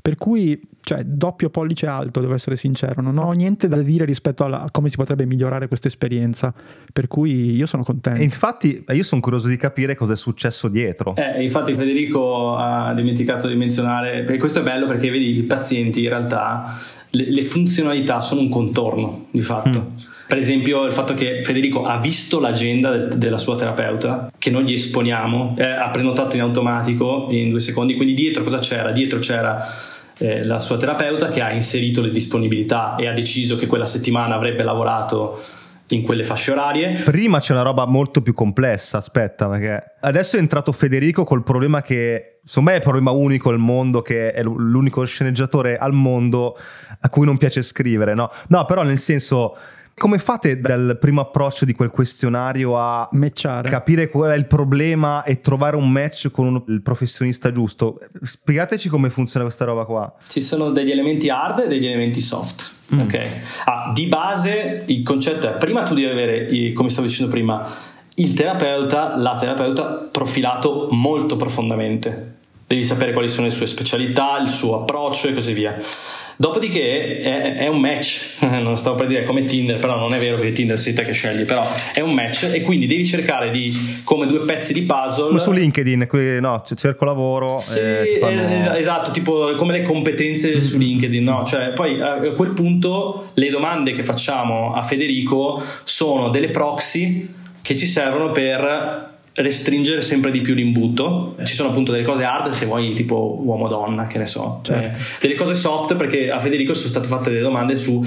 [0.02, 4.44] Per cui, cioè, doppio pollice alto, devo essere sincero, non ho niente da dire rispetto
[4.46, 6.54] a come si potrebbe migliorare questa esperienza.
[6.92, 8.20] Per cui io sono contento.
[8.20, 11.16] E infatti, io sono curioso di capire cosa è successo dietro.
[11.16, 16.04] Eh, infatti, Federico ha dimenticato di menzionare, perché questo è bello perché vedi, i pazienti
[16.04, 16.78] in realtà
[17.12, 19.80] le, le funzionalità sono un contorno di fatto.
[19.80, 19.98] Mm.
[20.28, 24.64] Per esempio il fatto che Federico ha visto l'agenda del, della sua terapeuta, che noi
[24.64, 28.92] gli esponiamo, eh, ha prenotato in automatico in due secondi, quindi dietro cosa c'era?
[28.92, 29.62] Dietro c'era
[30.22, 34.36] eh, la sua terapeuta che ha inserito le disponibilità e ha deciso che quella settimana
[34.36, 35.42] avrebbe lavorato
[35.88, 37.02] in quelle fasce orarie.
[37.04, 41.82] Prima c'è una roba molto più complessa, aspetta, perché adesso è entrato Federico col problema
[41.82, 46.56] che secondo me è il problema unico al mondo, che è l'unico sceneggiatore al mondo
[47.00, 48.30] a cui non piace scrivere, no?
[48.50, 49.58] No, però nel senso
[49.96, 53.70] come fate dal primo approccio di quel questionario a Matchare.
[53.70, 58.00] capire qual è il problema e trovare un match con uno, il professionista giusto?
[58.22, 60.14] Spiegateci come funziona questa roba qua.
[60.28, 62.80] Ci sono degli elementi hard e degli elementi soft.
[62.96, 63.00] Mm.
[63.00, 63.22] Ok.
[63.66, 67.70] Ah, di base il concetto è prima tu devi avere, come stavo dicendo prima,
[68.16, 72.36] il terapeuta, la terapeuta profilato molto profondamente.
[72.68, 75.78] Devi sapere quali sono le sue specialità, il suo approccio e così via.
[76.42, 80.40] Dopodiché è, è, un match, non stavo per dire come Tinder, però non è vero
[80.40, 84.02] che Tinder sei te che scegli, però è un match e quindi devi cercare di,
[84.04, 85.28] come due pezzi di puzzle.
[85.28, 87.60] Come su LinkedIn, qui, no, cerco lavoro.
[87.60, 88.74] Sì, eh, fanno...
[88.74, 90.58] esatto, tipo come le competenze mm.
[90.58, 91.46] su LinkedIn, no?
[91.46, 97.30] Cioè, poi a quel punto le domande che facciamo a Federico sono delle proxy
[97.62, 101.36] che ci servono per restringere sempre di più l'imbuto.
[101.44, 104.60] Ci sono appunto delle cose hard, se vuoi, tipo uomo-donna, che ne so.
[104.62, 105.00] Certo.
[105.00, 108.04] Eh, delle cose soft, perché a Federico sono state fatte delle domande su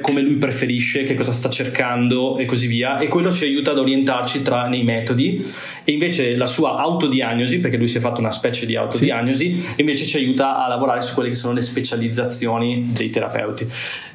[0.00, 2.98] come lui preferisce, che cosa sta cercando e così via.
[2.98, 5.44] E quello ci aiuta ad orientarci tra nei metodi.
[5.84, 9.80] E invece la sua autodiagnosi, perché lui si è fatto una specie di autodiagnosi, sì.
[9.80, 13.66] invece ci aiuta a lavorare su quelle che sono le specializzazioni dei terapeuti.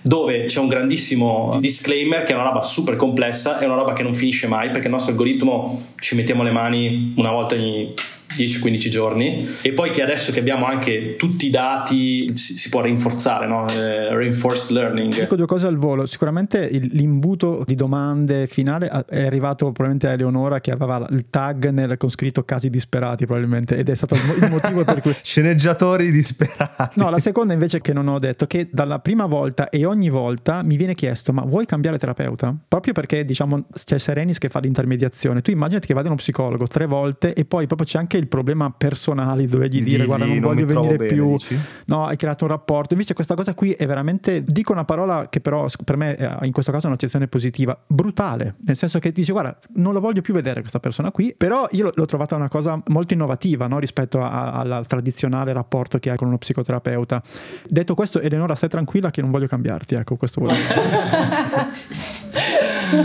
[0.01, 4.03] Dove c'è un grandissimo disclaimer che è una roba super complessa, è una roba che
[4.03, 7.93] non finisce mai, perché il nostro algoritmo ci mettiamo le mani una volta ogni
[8.37, 12.81] 10-15 giorni e poi che adesso che abbiamo anche tutti i dati si, si può
[12.81, 13.67] rinforzare, no?
[13.67, 15.13] eh, reinforced learning.
[15.13, 20.11] Dico due cose al volo, sicuramente il, l'imbuto di domande finale è arrivato probabilmente a
[20.11, 24.49] Eleonora che aveva il tag nel, con scritto casi disperati probabilmente ed è stato il
[24.49, 25.13] motivo per cui...
[25.21, 26.99] Sceneggiatori disperati.
[26.99, 30.63] No, la seconda invece che non ho detto, che dalla prima volta e ogni volta
[30.63, 32.55] mi viene chiesto ma vuoi cambiare terapeuta?
[32.67, 36.85] Proprio perché diciamo c'è Serenis che fa l'intermediazione, tu immaginati che vada uno psicologo tre
[36.85, 40.37] volte e poi proprio c'è anche il problema personale di dovergli Di dire guarda non
[40.37, 41.57] "Non voglio venire bene", più, dici?
[41.85, 45.39] no hai creato un rapporto, invece questa cosa qui è veramente, dico una parola che
[45.41, 49.31] però per me eh, in questo caso è un'accezione positiva, brutale, nel senso che dice
[49.31, 52.81] guarda non lo voglio più vedere questa persona qui, però io l'ho- trovata una cosa
[52.87, 57.21] molto innovativa no, rispetto al tradizionale rapporto che hai con uno psicoterapeuta.
[57.67, 60.79] Detto questo Eleonora stai tranquilla che non voglio cambiarti, ecco questo volevo dire.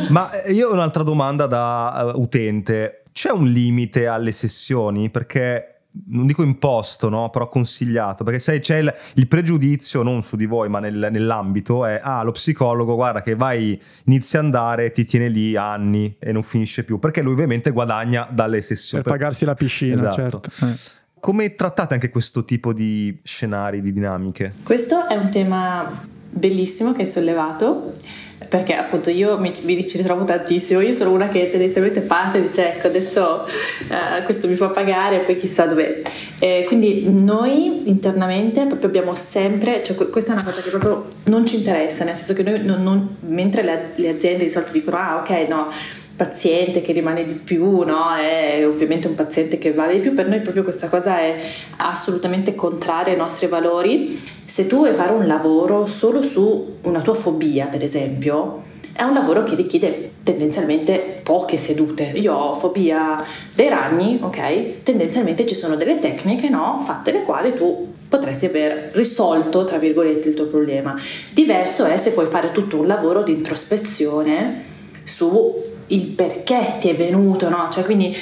[0.10, 3.02] Ma eh, io ho un'altra domanda da eh, utente.
[3.16, 5.08] C'è un limite alle sessioni?
[5.08, 7.30] Perché non dico imposto, no?
[7.30, 8.24] però consigliato.
[8.24, 12.22] Perché sai, c'è il, il pregiudizio, non su di voi, ma nel- nell'ambito, è ah,
[12.22, 16.84] lo psicologo, guarda che vai, inizi a andare, ti tiene lì anni e non finisce
[16.84, 16.98] più.
[16.98, 19.02] Perché lui ovviamente guadagna dalle sessioni.
[19.02, 20.50] per pagarsi la piscina, Esatto.
[20.50, 20.66] certo.
[20.66, 21.04] Eh.
[21.18, 24.52] Come trattate anche questo tipo di scenari, di dinamiche?
[24.62, 25.90] Questo è un tema
[26.28, 27.94] bellissimo che hai sollevato
[28.48, 32.42] perché appunto io mi, mi ci ritrovo tantissimo, io sono una che tendenzialmente parte e
[32.42, 36.02] dice ecco adesso eh, questo mi fa pagare e poi chissà dove.
[36.38, 41.06] Eh, quindi noi internamente proprio abbiamo sempre, cioè que- questa è una cosa che proprio
[41.24, 44.72] non ci interessa, nel senso che noi non, non- mentre le, le aziende di solito
[44.72, 45.70] dicono ah ok no
[46.16, 48.14] paziente che rimane di più, no?
[48.14, 50.14] È ovviamente un paziente che vale di più.
[50.14, 51.36] Per noi proprio questa cosa è
[51.76, 54.18] assolutamente contraria ai nostri valori.
[54.44, 58.62] Se tu vuoi fare un lavoro solo su una tua fobia, per esempio,
[58.92, 62.12] è un lavoro che richiede tendenzialmente poche sedute.
[62.14, 63.14] Io ho fobia
[63.54, 64.82] dei ragni, ok?
[64.82, 66.80] Tendenzialmente ci sono delle tecniche, no?
[66.80, 70.98] Fatte le quali tu potresti aver risolto, tra virgolette, il tuo problema.
[71.30, 74.62] Diverso è se vuoi fare tutto un lavoro di introspezione
[75.04, 77.68] su il perché ti è venuto, no?
[77.70, 78.16] Cioè, quindi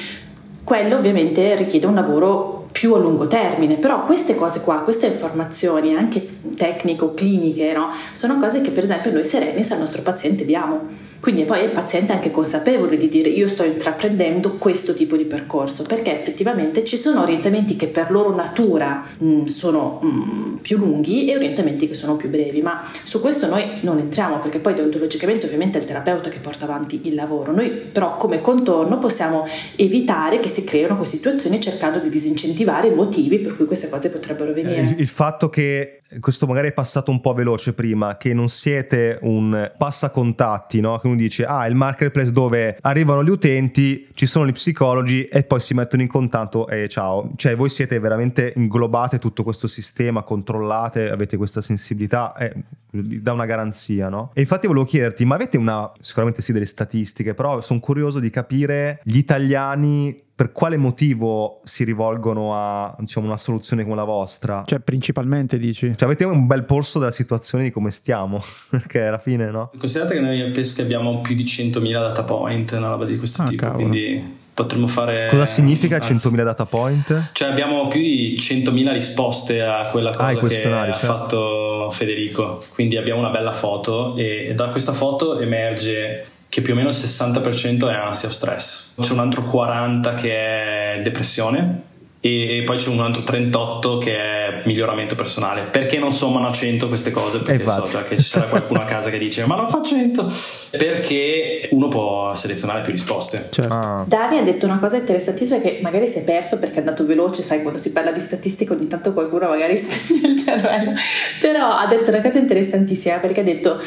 [0.64, 5.94] quello ovviamente richiede un lavoro più a lungo termine, però queste cose qua, queste informazioni
[5.94, 7.88] anche tecnico, cliniche, no?
[8.10, 11.12] sono cose che per esempio noi Serenis al nostro paziente diamo.
[11.20, 15.24] Quindi poi il paziente è anche consapevole di dire io sto intraprendendo questo tipo di
[15.24, 21.30] percorso, perché effettivamente ci sono orientamenti che per loro natura mh, sono mh, più lunghi
[21.30, 25.46] e orientamenti che sono più brevi, ma su questo noi non entriamo perché poi deontologicamente
[25.46, 27.52] ovviamente è il terapeuta che porta avanti il lavoro.
[27.52, 29.46] Noi però come contorno possiamo
[29.76, 34.10] evitare che si creino queste situazioni cercando di disincentivare i motivi per cui queste cose
[34.10, 34.76] potrebbero venire.
[34.76, 38.48] Eh, Il, il fatto che questo magari è passato un po' veloce prima, che non
[38.48, 40.98] siete un passacontatti, no?
[40.98, 45.42] Che uno dice, ah, il marketplace dove arrivano gli utenti, ci sono gli psicologi e
[45.42, 47.32] poi si mettono in contatto e ciao.
[47.36, 52.52] Cioè, voi siete veramente inglobate tutto questo sistema, controllate, avete questa sensibilità, eh,
[52.90, 54.30] dà una garanzia, no?
[54.34, 58.30] E infatti volevo chiederti, ma avete una, sicuramente sì delle statistiche, però sono curioso di
[58.30, 64.62] capire gli italiani per quale motivo si rivolgono a diciamo, una soluzione come la vostra?
[64.66, 65.92] Cioè, principalmente dici.
[65.96, 69.70] Cioè, avete un bel polso della situazione di come stiamo, perché alla fine, no?
[69.78, 73.42] Considerate che noi penso che abbiamo più di 100.000 data point, una roba di questo
[73.42, 73.88] Ah, tipo, cavolo.
[73.88, 75.28] quindi potremmo fare...
[75.30, 77.30] Cosa significa anzi, 100.000 data point?
[77.32, 81.06] Cioè abbiamo più di 100.000 risposte a quella Ah, cosa che questionari, ha certo.
[81.14, 86.74] fatto Federico, quindi abbiamo una bella foto e, e da questa foto emerge che più
[86.74, 88.94] o meno il 60% è ansia o stress.
[89.00, 91.82] C'è un altro 40% che è depressione
[92.20, 95.62] e, poi c'è un altro 38% che è miglioramento personale.
[95.62, 97.40] Perché non sommano a 100 queste cose?
[97.40, 97.86] Perché Infatti.
[97.88, 100.32] so già che ci sarà qualcuno a casa che dice ma non fa 100!
[100.78, 103.48] Perché uno può selezionare più risposte.
[103.50, 103.74] Certo.
[103.74, 107.04] Ah, Dani ha detto una cosa interessantissima che magari si è perso perché è andato
[107.04, 110.92] veloce, sai, quando si parla di statistica ogni tanto qualcuno magari spegne il cervello,
[111.40, 113.80] però ha detto una cosa interessantissima perché ha detto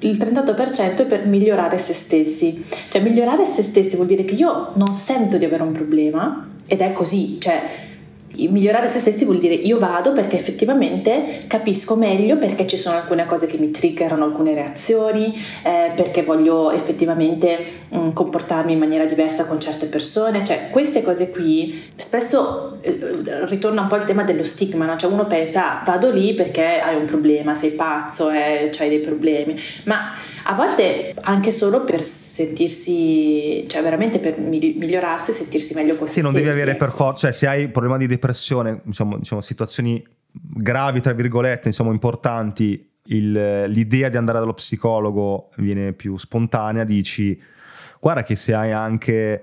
[0.00, 4.72] il 38% è per migliorare se stessi, cioè migliorare se stessi vuol dire che io
[4.74, 7.62] non sento di avere un problema ed è così, cioè
[8.50, 13.26] migliorare se stessi vuol dire io vado perché effettivamente capisco meglio perché ci sono alcune
[13.26, 15.34] cose che mi triggerano alcune reazioni,
[15.64, 21.30] eh, perché voglio effettivamente mh, comportarmi in maniera diversa con certe persone, cioè queste cose
[21.30, 24.96] qui spesso eh, ritorna un po' il tema dello stigma, no?
[24.96, 29.00] cioè uno pensa "Ah, vado lì perché hai un problema, sei pazzo, eh, hai dei
[29.00, 30.14] problemi, ma
[30.44, 36.14] a volte anche solo per sentirsi, cioè veramente per mi- migliorarsi, sentirsi meglio con sì,
[36.14, 38.24] se non devi stessi, avere per forza, cioè se hai problema di depressione,
[38.84, 45.92] diciamo, diciamo situazioni gravi, tra virgolette, insomma importanti, il- l'idea di andare dallo psicologo viene
[45.92, 47.40] più spontanea, dici
[48.00, 49.42] guarda che se hai anche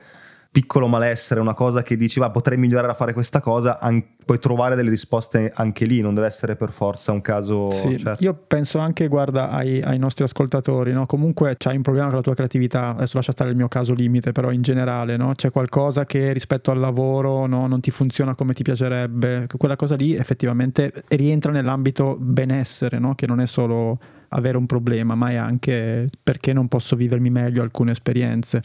[0.54, 4.38] piccolo malessere, una cosa che dici va potrei migliorare a fare questa cosa, an- puoi
[4.38, 7.72] trovare delle risposte anche lì, non deve essere per forza un caso...
[7.72, 8.24] Sì, certo.
[8.24, 11.08] io penso anche, guarda, ai, ai nostri ascoltatori, no?
[11.08, 14.32] comunque c'hai un problema con la tua creatività, adesso lascia stare il mio caso limite,
[14.32, 15.32] però in generale no?
[15.34, 17.66] c'è qualcosa che rispetto al lavoro no?
[17.66, 23.16] non ti funziona come ti piacerebbe, quella cosa lì effettivamente rientra nell'ambito benessere, no?
[23.16, 23.98] che non è solo
[24.34, 28.62] avere un problema, ma è anche perché non posso vivermi meglio alcune esperienze.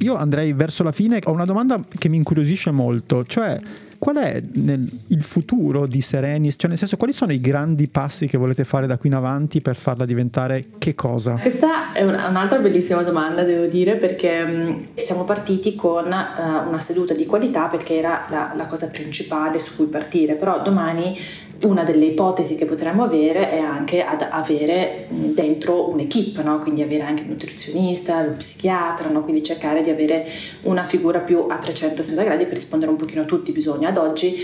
[0.00, 3.60] Io andrei verso la fine, ho una domanda che mi incuriosisce molto, cioè
[4.04, 6.56] qual è nel, il futuro di Serenis?
[6.58, 9.62] Cioè, nel senso, quali sono i grandi passi che volete fare da qui in avanti
[9.62, 11.38] per farla diventare che cosa?
[11.38, 17.24] Questa è un'altra bellissima domanda, devo dire, perché siamo partiti con uh, una seduta di
[17.24, 21.16] qualità perché era la, la cosa principale su cui partire, però domani
[21.62, 26.58] una delle ipotesi che potremmo avere è anche ad avere dentro un'equipe, no?
[26.58, 29.22] quindi avere anche il nutrizionista, lo psichiatra, no?
[29.22, 30.26] quindi cercare di avere
[30.62, 33.86] una figura più a 360 gradi per rispondere un pochino a tutti i bisogni.
[33.86, 34.34] Ad oggi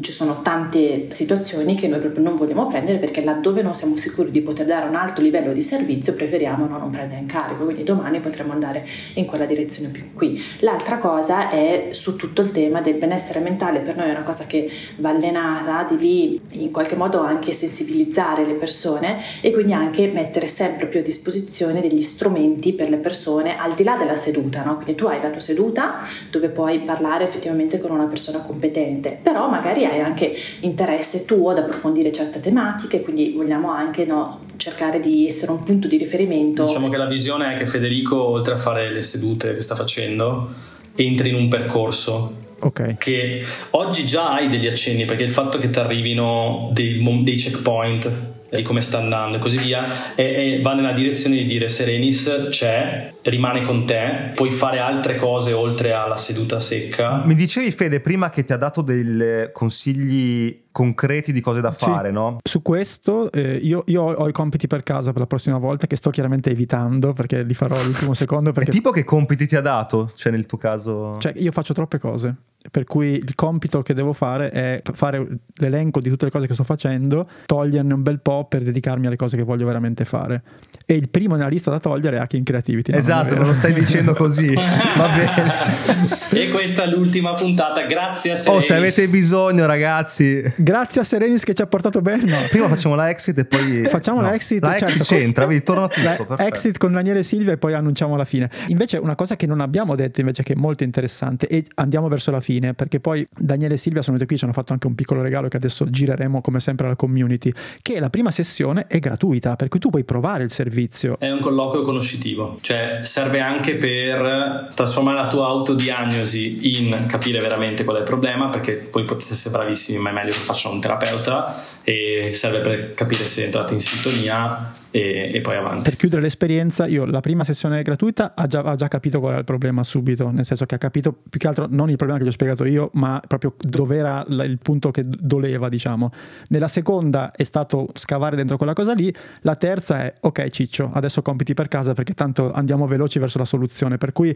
[0.00, 4.32] ci sono tante situazioni che noi proprio non vogliamo prendere perché laddove non siamo sicuri
[4.32, 7.84] di poter dare un alto livello di servizio preferiamo no, non prendere in carico, quindi
[7.84, 8.84] domani potremo andare
[9.14, 10.42] in quella direzione più qui.
[10.60, 14.46] L'altra cosa è su tutto il tema del benessere mentale, per noi è una cosa
[14.46, 20.48] che va allenata, devi in qualche modo anche sensibilizzare le persone e quindi anche mettere
[20.48, 24.76] sempre più a disposizione degli strumenti per le persone al di là della seduta, no?
[24.76, 26.00] quindi tu hai la tua seduta
[26.30, 31.58] dove puoi parlare effettivamente con una persona competente, però magari hai anche interesse tuo ad
[31.58, 36.64] approfondire certe tematiche, quindi vogliamo anche no, cercare di essere un punto di riferimento.
[36.66, 40.48] Diciamo che la visione è che Federico, oltre a fare le sedute che sta facendo,
[40.94, 42.96] entri in un percorso Okay.
[42.96, 48.34] Che oggi già hai degli accenni perché il fatto che ti arrivino dei, dei checkpoint
[48.50, 52.48] di come sta andando e così via, e, e va nella direzione di dire Serenis
[52.50, 57.22] c'è, rimane con te, puoi fare altre cose oltre alla seduta secca.
[57.24, 62.08] Mi dicevi Fede prima che ti ha dato dei consigli concreti di cose da fare,
[62.08, 62.14] sì.
[62.14, 62.36] no?
[62.42, 65.96] Su questo eh, io, io, ho i compiti per casa per la prossima volta che
[65.96, 68.52] sto chiaramente evitando perché li farò all'ultimo secondo.
[68.52, 68.70] Perché...
[68.70, 70.10] E tipo che compiti ti ha dato?
[70.14, 71.16] Cioè nel tuo caso...
[71.18, 72.34] Cioè io faccio troppe cose
[72.70, 76.54] per cui il compito che devo fare è fare l'elenco di tutte le cose che
[76.54, 80.42] sto facendo, toglierne un bel po' per dedicarmi alle cose che voglio veramente fare.
[80.88, 82.92] E il primo nella lista da togliere è Hacking Creativity.
[82.92, 84.54] No, esatto, non lo stai dicendo così.
[84.54, 86.24] Va bene.
[86.30, 87.82] e questa è l'ultima puntata.
[87.86, 88.62] Grazie a Serenis.
[88.62, 90.42] Oh, se avete bisogno, ragazzi.
[90.54, 92.22] Grazie a Serenis che ci ha portato bene.
[92.22, 92.46] No.
[92.48, 93.84] Prima facciamo la exit e poi.
[93.88, 94.28] Facciamo no.
[94.28, 94.62] la exit.
[94.62, 95.62] La exit certo, c'entra, con...
[95.64, 96.36] torna tutto.
[96.36, 98.48] La exit con Daniele Silvia e poi annunciamo la fine.
[98.68, 102.30] Invece, una cosa che non abbiamo detto, invece, che è molto interessante, e andiamo verso
[102.30, 104.94] la fine, perché poi Daniele e Silvia sono venuti qui, ci hanno fatto anche un
[104.94, 107.52] piccolo regalo che adesso gireremo come sempre alla community,
[107.82, 111.18] che la prima sessione è gratuita, per cui tu puoi provare il servizio.
[111.18, 117.84] È un colloquio conoscitivo, cioè serve anche per trasformare la tua autodiagnosi in capire veramente
[117.84, 120.80] qual è il problema, perché poi potete essere bravissimi, ma è meglio che faccia un
[120.80, 125.82] terapeuta e serve per capire se entrate in sintonia e, e, poi avanti.
[125.82, 129.38] Per chiudere l'esperienza, io la prima sessione gratuita ha già, ha già capito qual è
[129.38, 132.24] il problema subito, nel senso che ha capito più che altro non il problema che
[132.24, 136.10] gli ho spiegato io, ma proprio dove era il punto che doleva, diciamo.
[136.48, 141.22] Nella seconda è stato scavare dentro quella cosa lì, la terza è ok Ciccio, adesso
[141.22, 144.34] compiti per casa perché tanto andiamo veloci verso la soluzione, per cui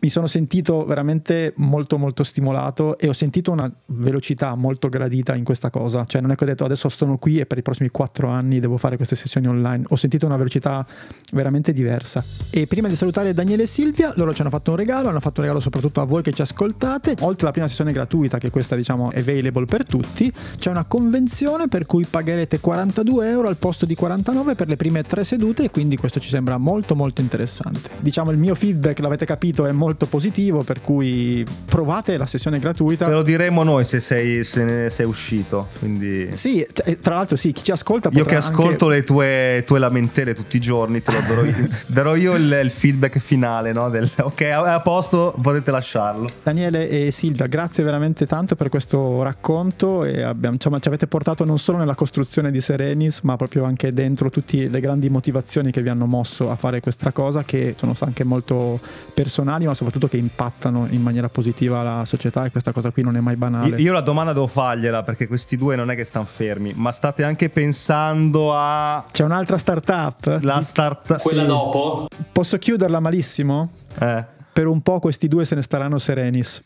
[0.00, 5.44] mi sono sentito veramente molto molto stimolato e ho sentito una velocità molto gradita in
[5.44, 7.88] questa cosa, cioè non è che ho detto adesso sono qui e per i prossimi
[7.88, 10.86] quattro anni devo fare queste sessioni online, ho sentito una velocità
[11.32, 12.22] veramente diversa.
[12.50, 15.40] E prima di salutare Daniele e Silvia, loro ci hanno fatto un regalo, hanno fatto
[15.40, 18.76] un regalo soprattutto a voi che ci ascoltate, oltre alla prima sessione gratuita che questa
[18.76, 23.86] diciamo è available per tutti, c'è una convenzione per cui pagherete 42 euro al posto
[23.86, 27.88] di 49 per le prime tre sedute e quindi questo ci sembra molto molto interessante.
[28.00, 33.06] Diciamo il mio feedback, l'avete capito, è molto positivo, per cui provate la sessione gratuita.
[33.06, 35.68] Te lo diremo noi se sei, se ne sei uscito.
[35.78, 36.30] Quindi...
[36.32, 38.10] Sì, cioè, tra l'altro sì, chi ci ascolta...
[38.12, 38.96] Io che ascolto anche...
[38.98, 42.70] le tue, tue, lamentele tutti i giorni, te lo darò io, darò io il, il,
[42.70, 43.90] feedback finale, no?
[43.90, 46.28] Del, ok, è a posto, potete lasciarlo.
[46.42, 51.44] Daniele e Silvia, grazie veramente tanto per questo racconto e abbiamo, insomma, ci avete portato
[51.44, 55.82] non solo nella costruzione di Serenis, ma proprio anche dentro tutte le grandi motivazioni che
[55.82, 58.80] vi hanno mosso a fare questa cosa, che sono anche molto
[59.12, 63.02] personali, ma soprattutto soprattutto che impattano in maniera positiva la società e questa cosa qui
[63.02, 63.68] non è mai banale.
[63.68, 66.92] Io, io la domanda devo fargliela perché questi due non è che stanno fermi, ma
[66.92, 69.04] state anche pensando a...
[69.10, 70.38] C'è un'altra startup?
[70.42, 71.20] La startup...
[71.20, 71.46] Quella sì.
[71.46, 72.08] dopo?
[72.32, 73.70] Posso chiuderla malissimo?
[73.98, 74.24] Eh.
[74.52, 76.62] Per un po' questi due se ne staranno serenis.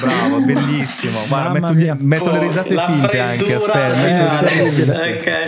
[0.00, 1.20] Bravo, bellissimo.
[1.26, 3.54] Guarda, metto, metto, le risate la finte anche.
[3.54, 5.44] Aspetta, eh, okay.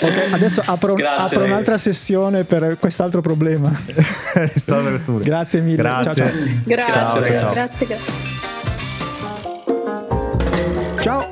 [0.00, 0.32] ok.
[0.32, 3.70] Adesso apro, apro un'altra sessione per quest'altro problema.
[5.22, 5.76] Grazie mille.
[5.76, 6.14] Grazie.
[6.14, 6.38] Ciao, ciao.
[6.64, 7.54] Grazie, ciao, ragazzi.
[7.54, 7.68] Ciao.
[7.78, 8.36] Grazie,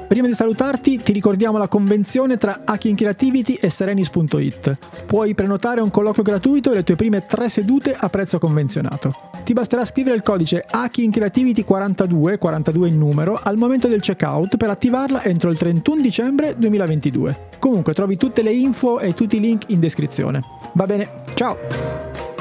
[0.07, 4.77] prima di salutarti ti ricordiamo la convenzione tra Hacking Creativity e Serenis.it.
[5.07, 9.15] Puoi prenotare un colloquio gratuito e le tue prime tre sedute a prezzo convenzionato.
[9.45, 14.57] Ti basterà scrivere il codice Hacking Creativity 42, 42 in numero, al momento del checkout
[14.57, 17.49] per attivarla entro il 31 dicembre 2022.
[17.59, 20.41] Comunque trovi tutte le info e tutti i link in descrizione.
[20.75, 22.36] Va bene, ciao!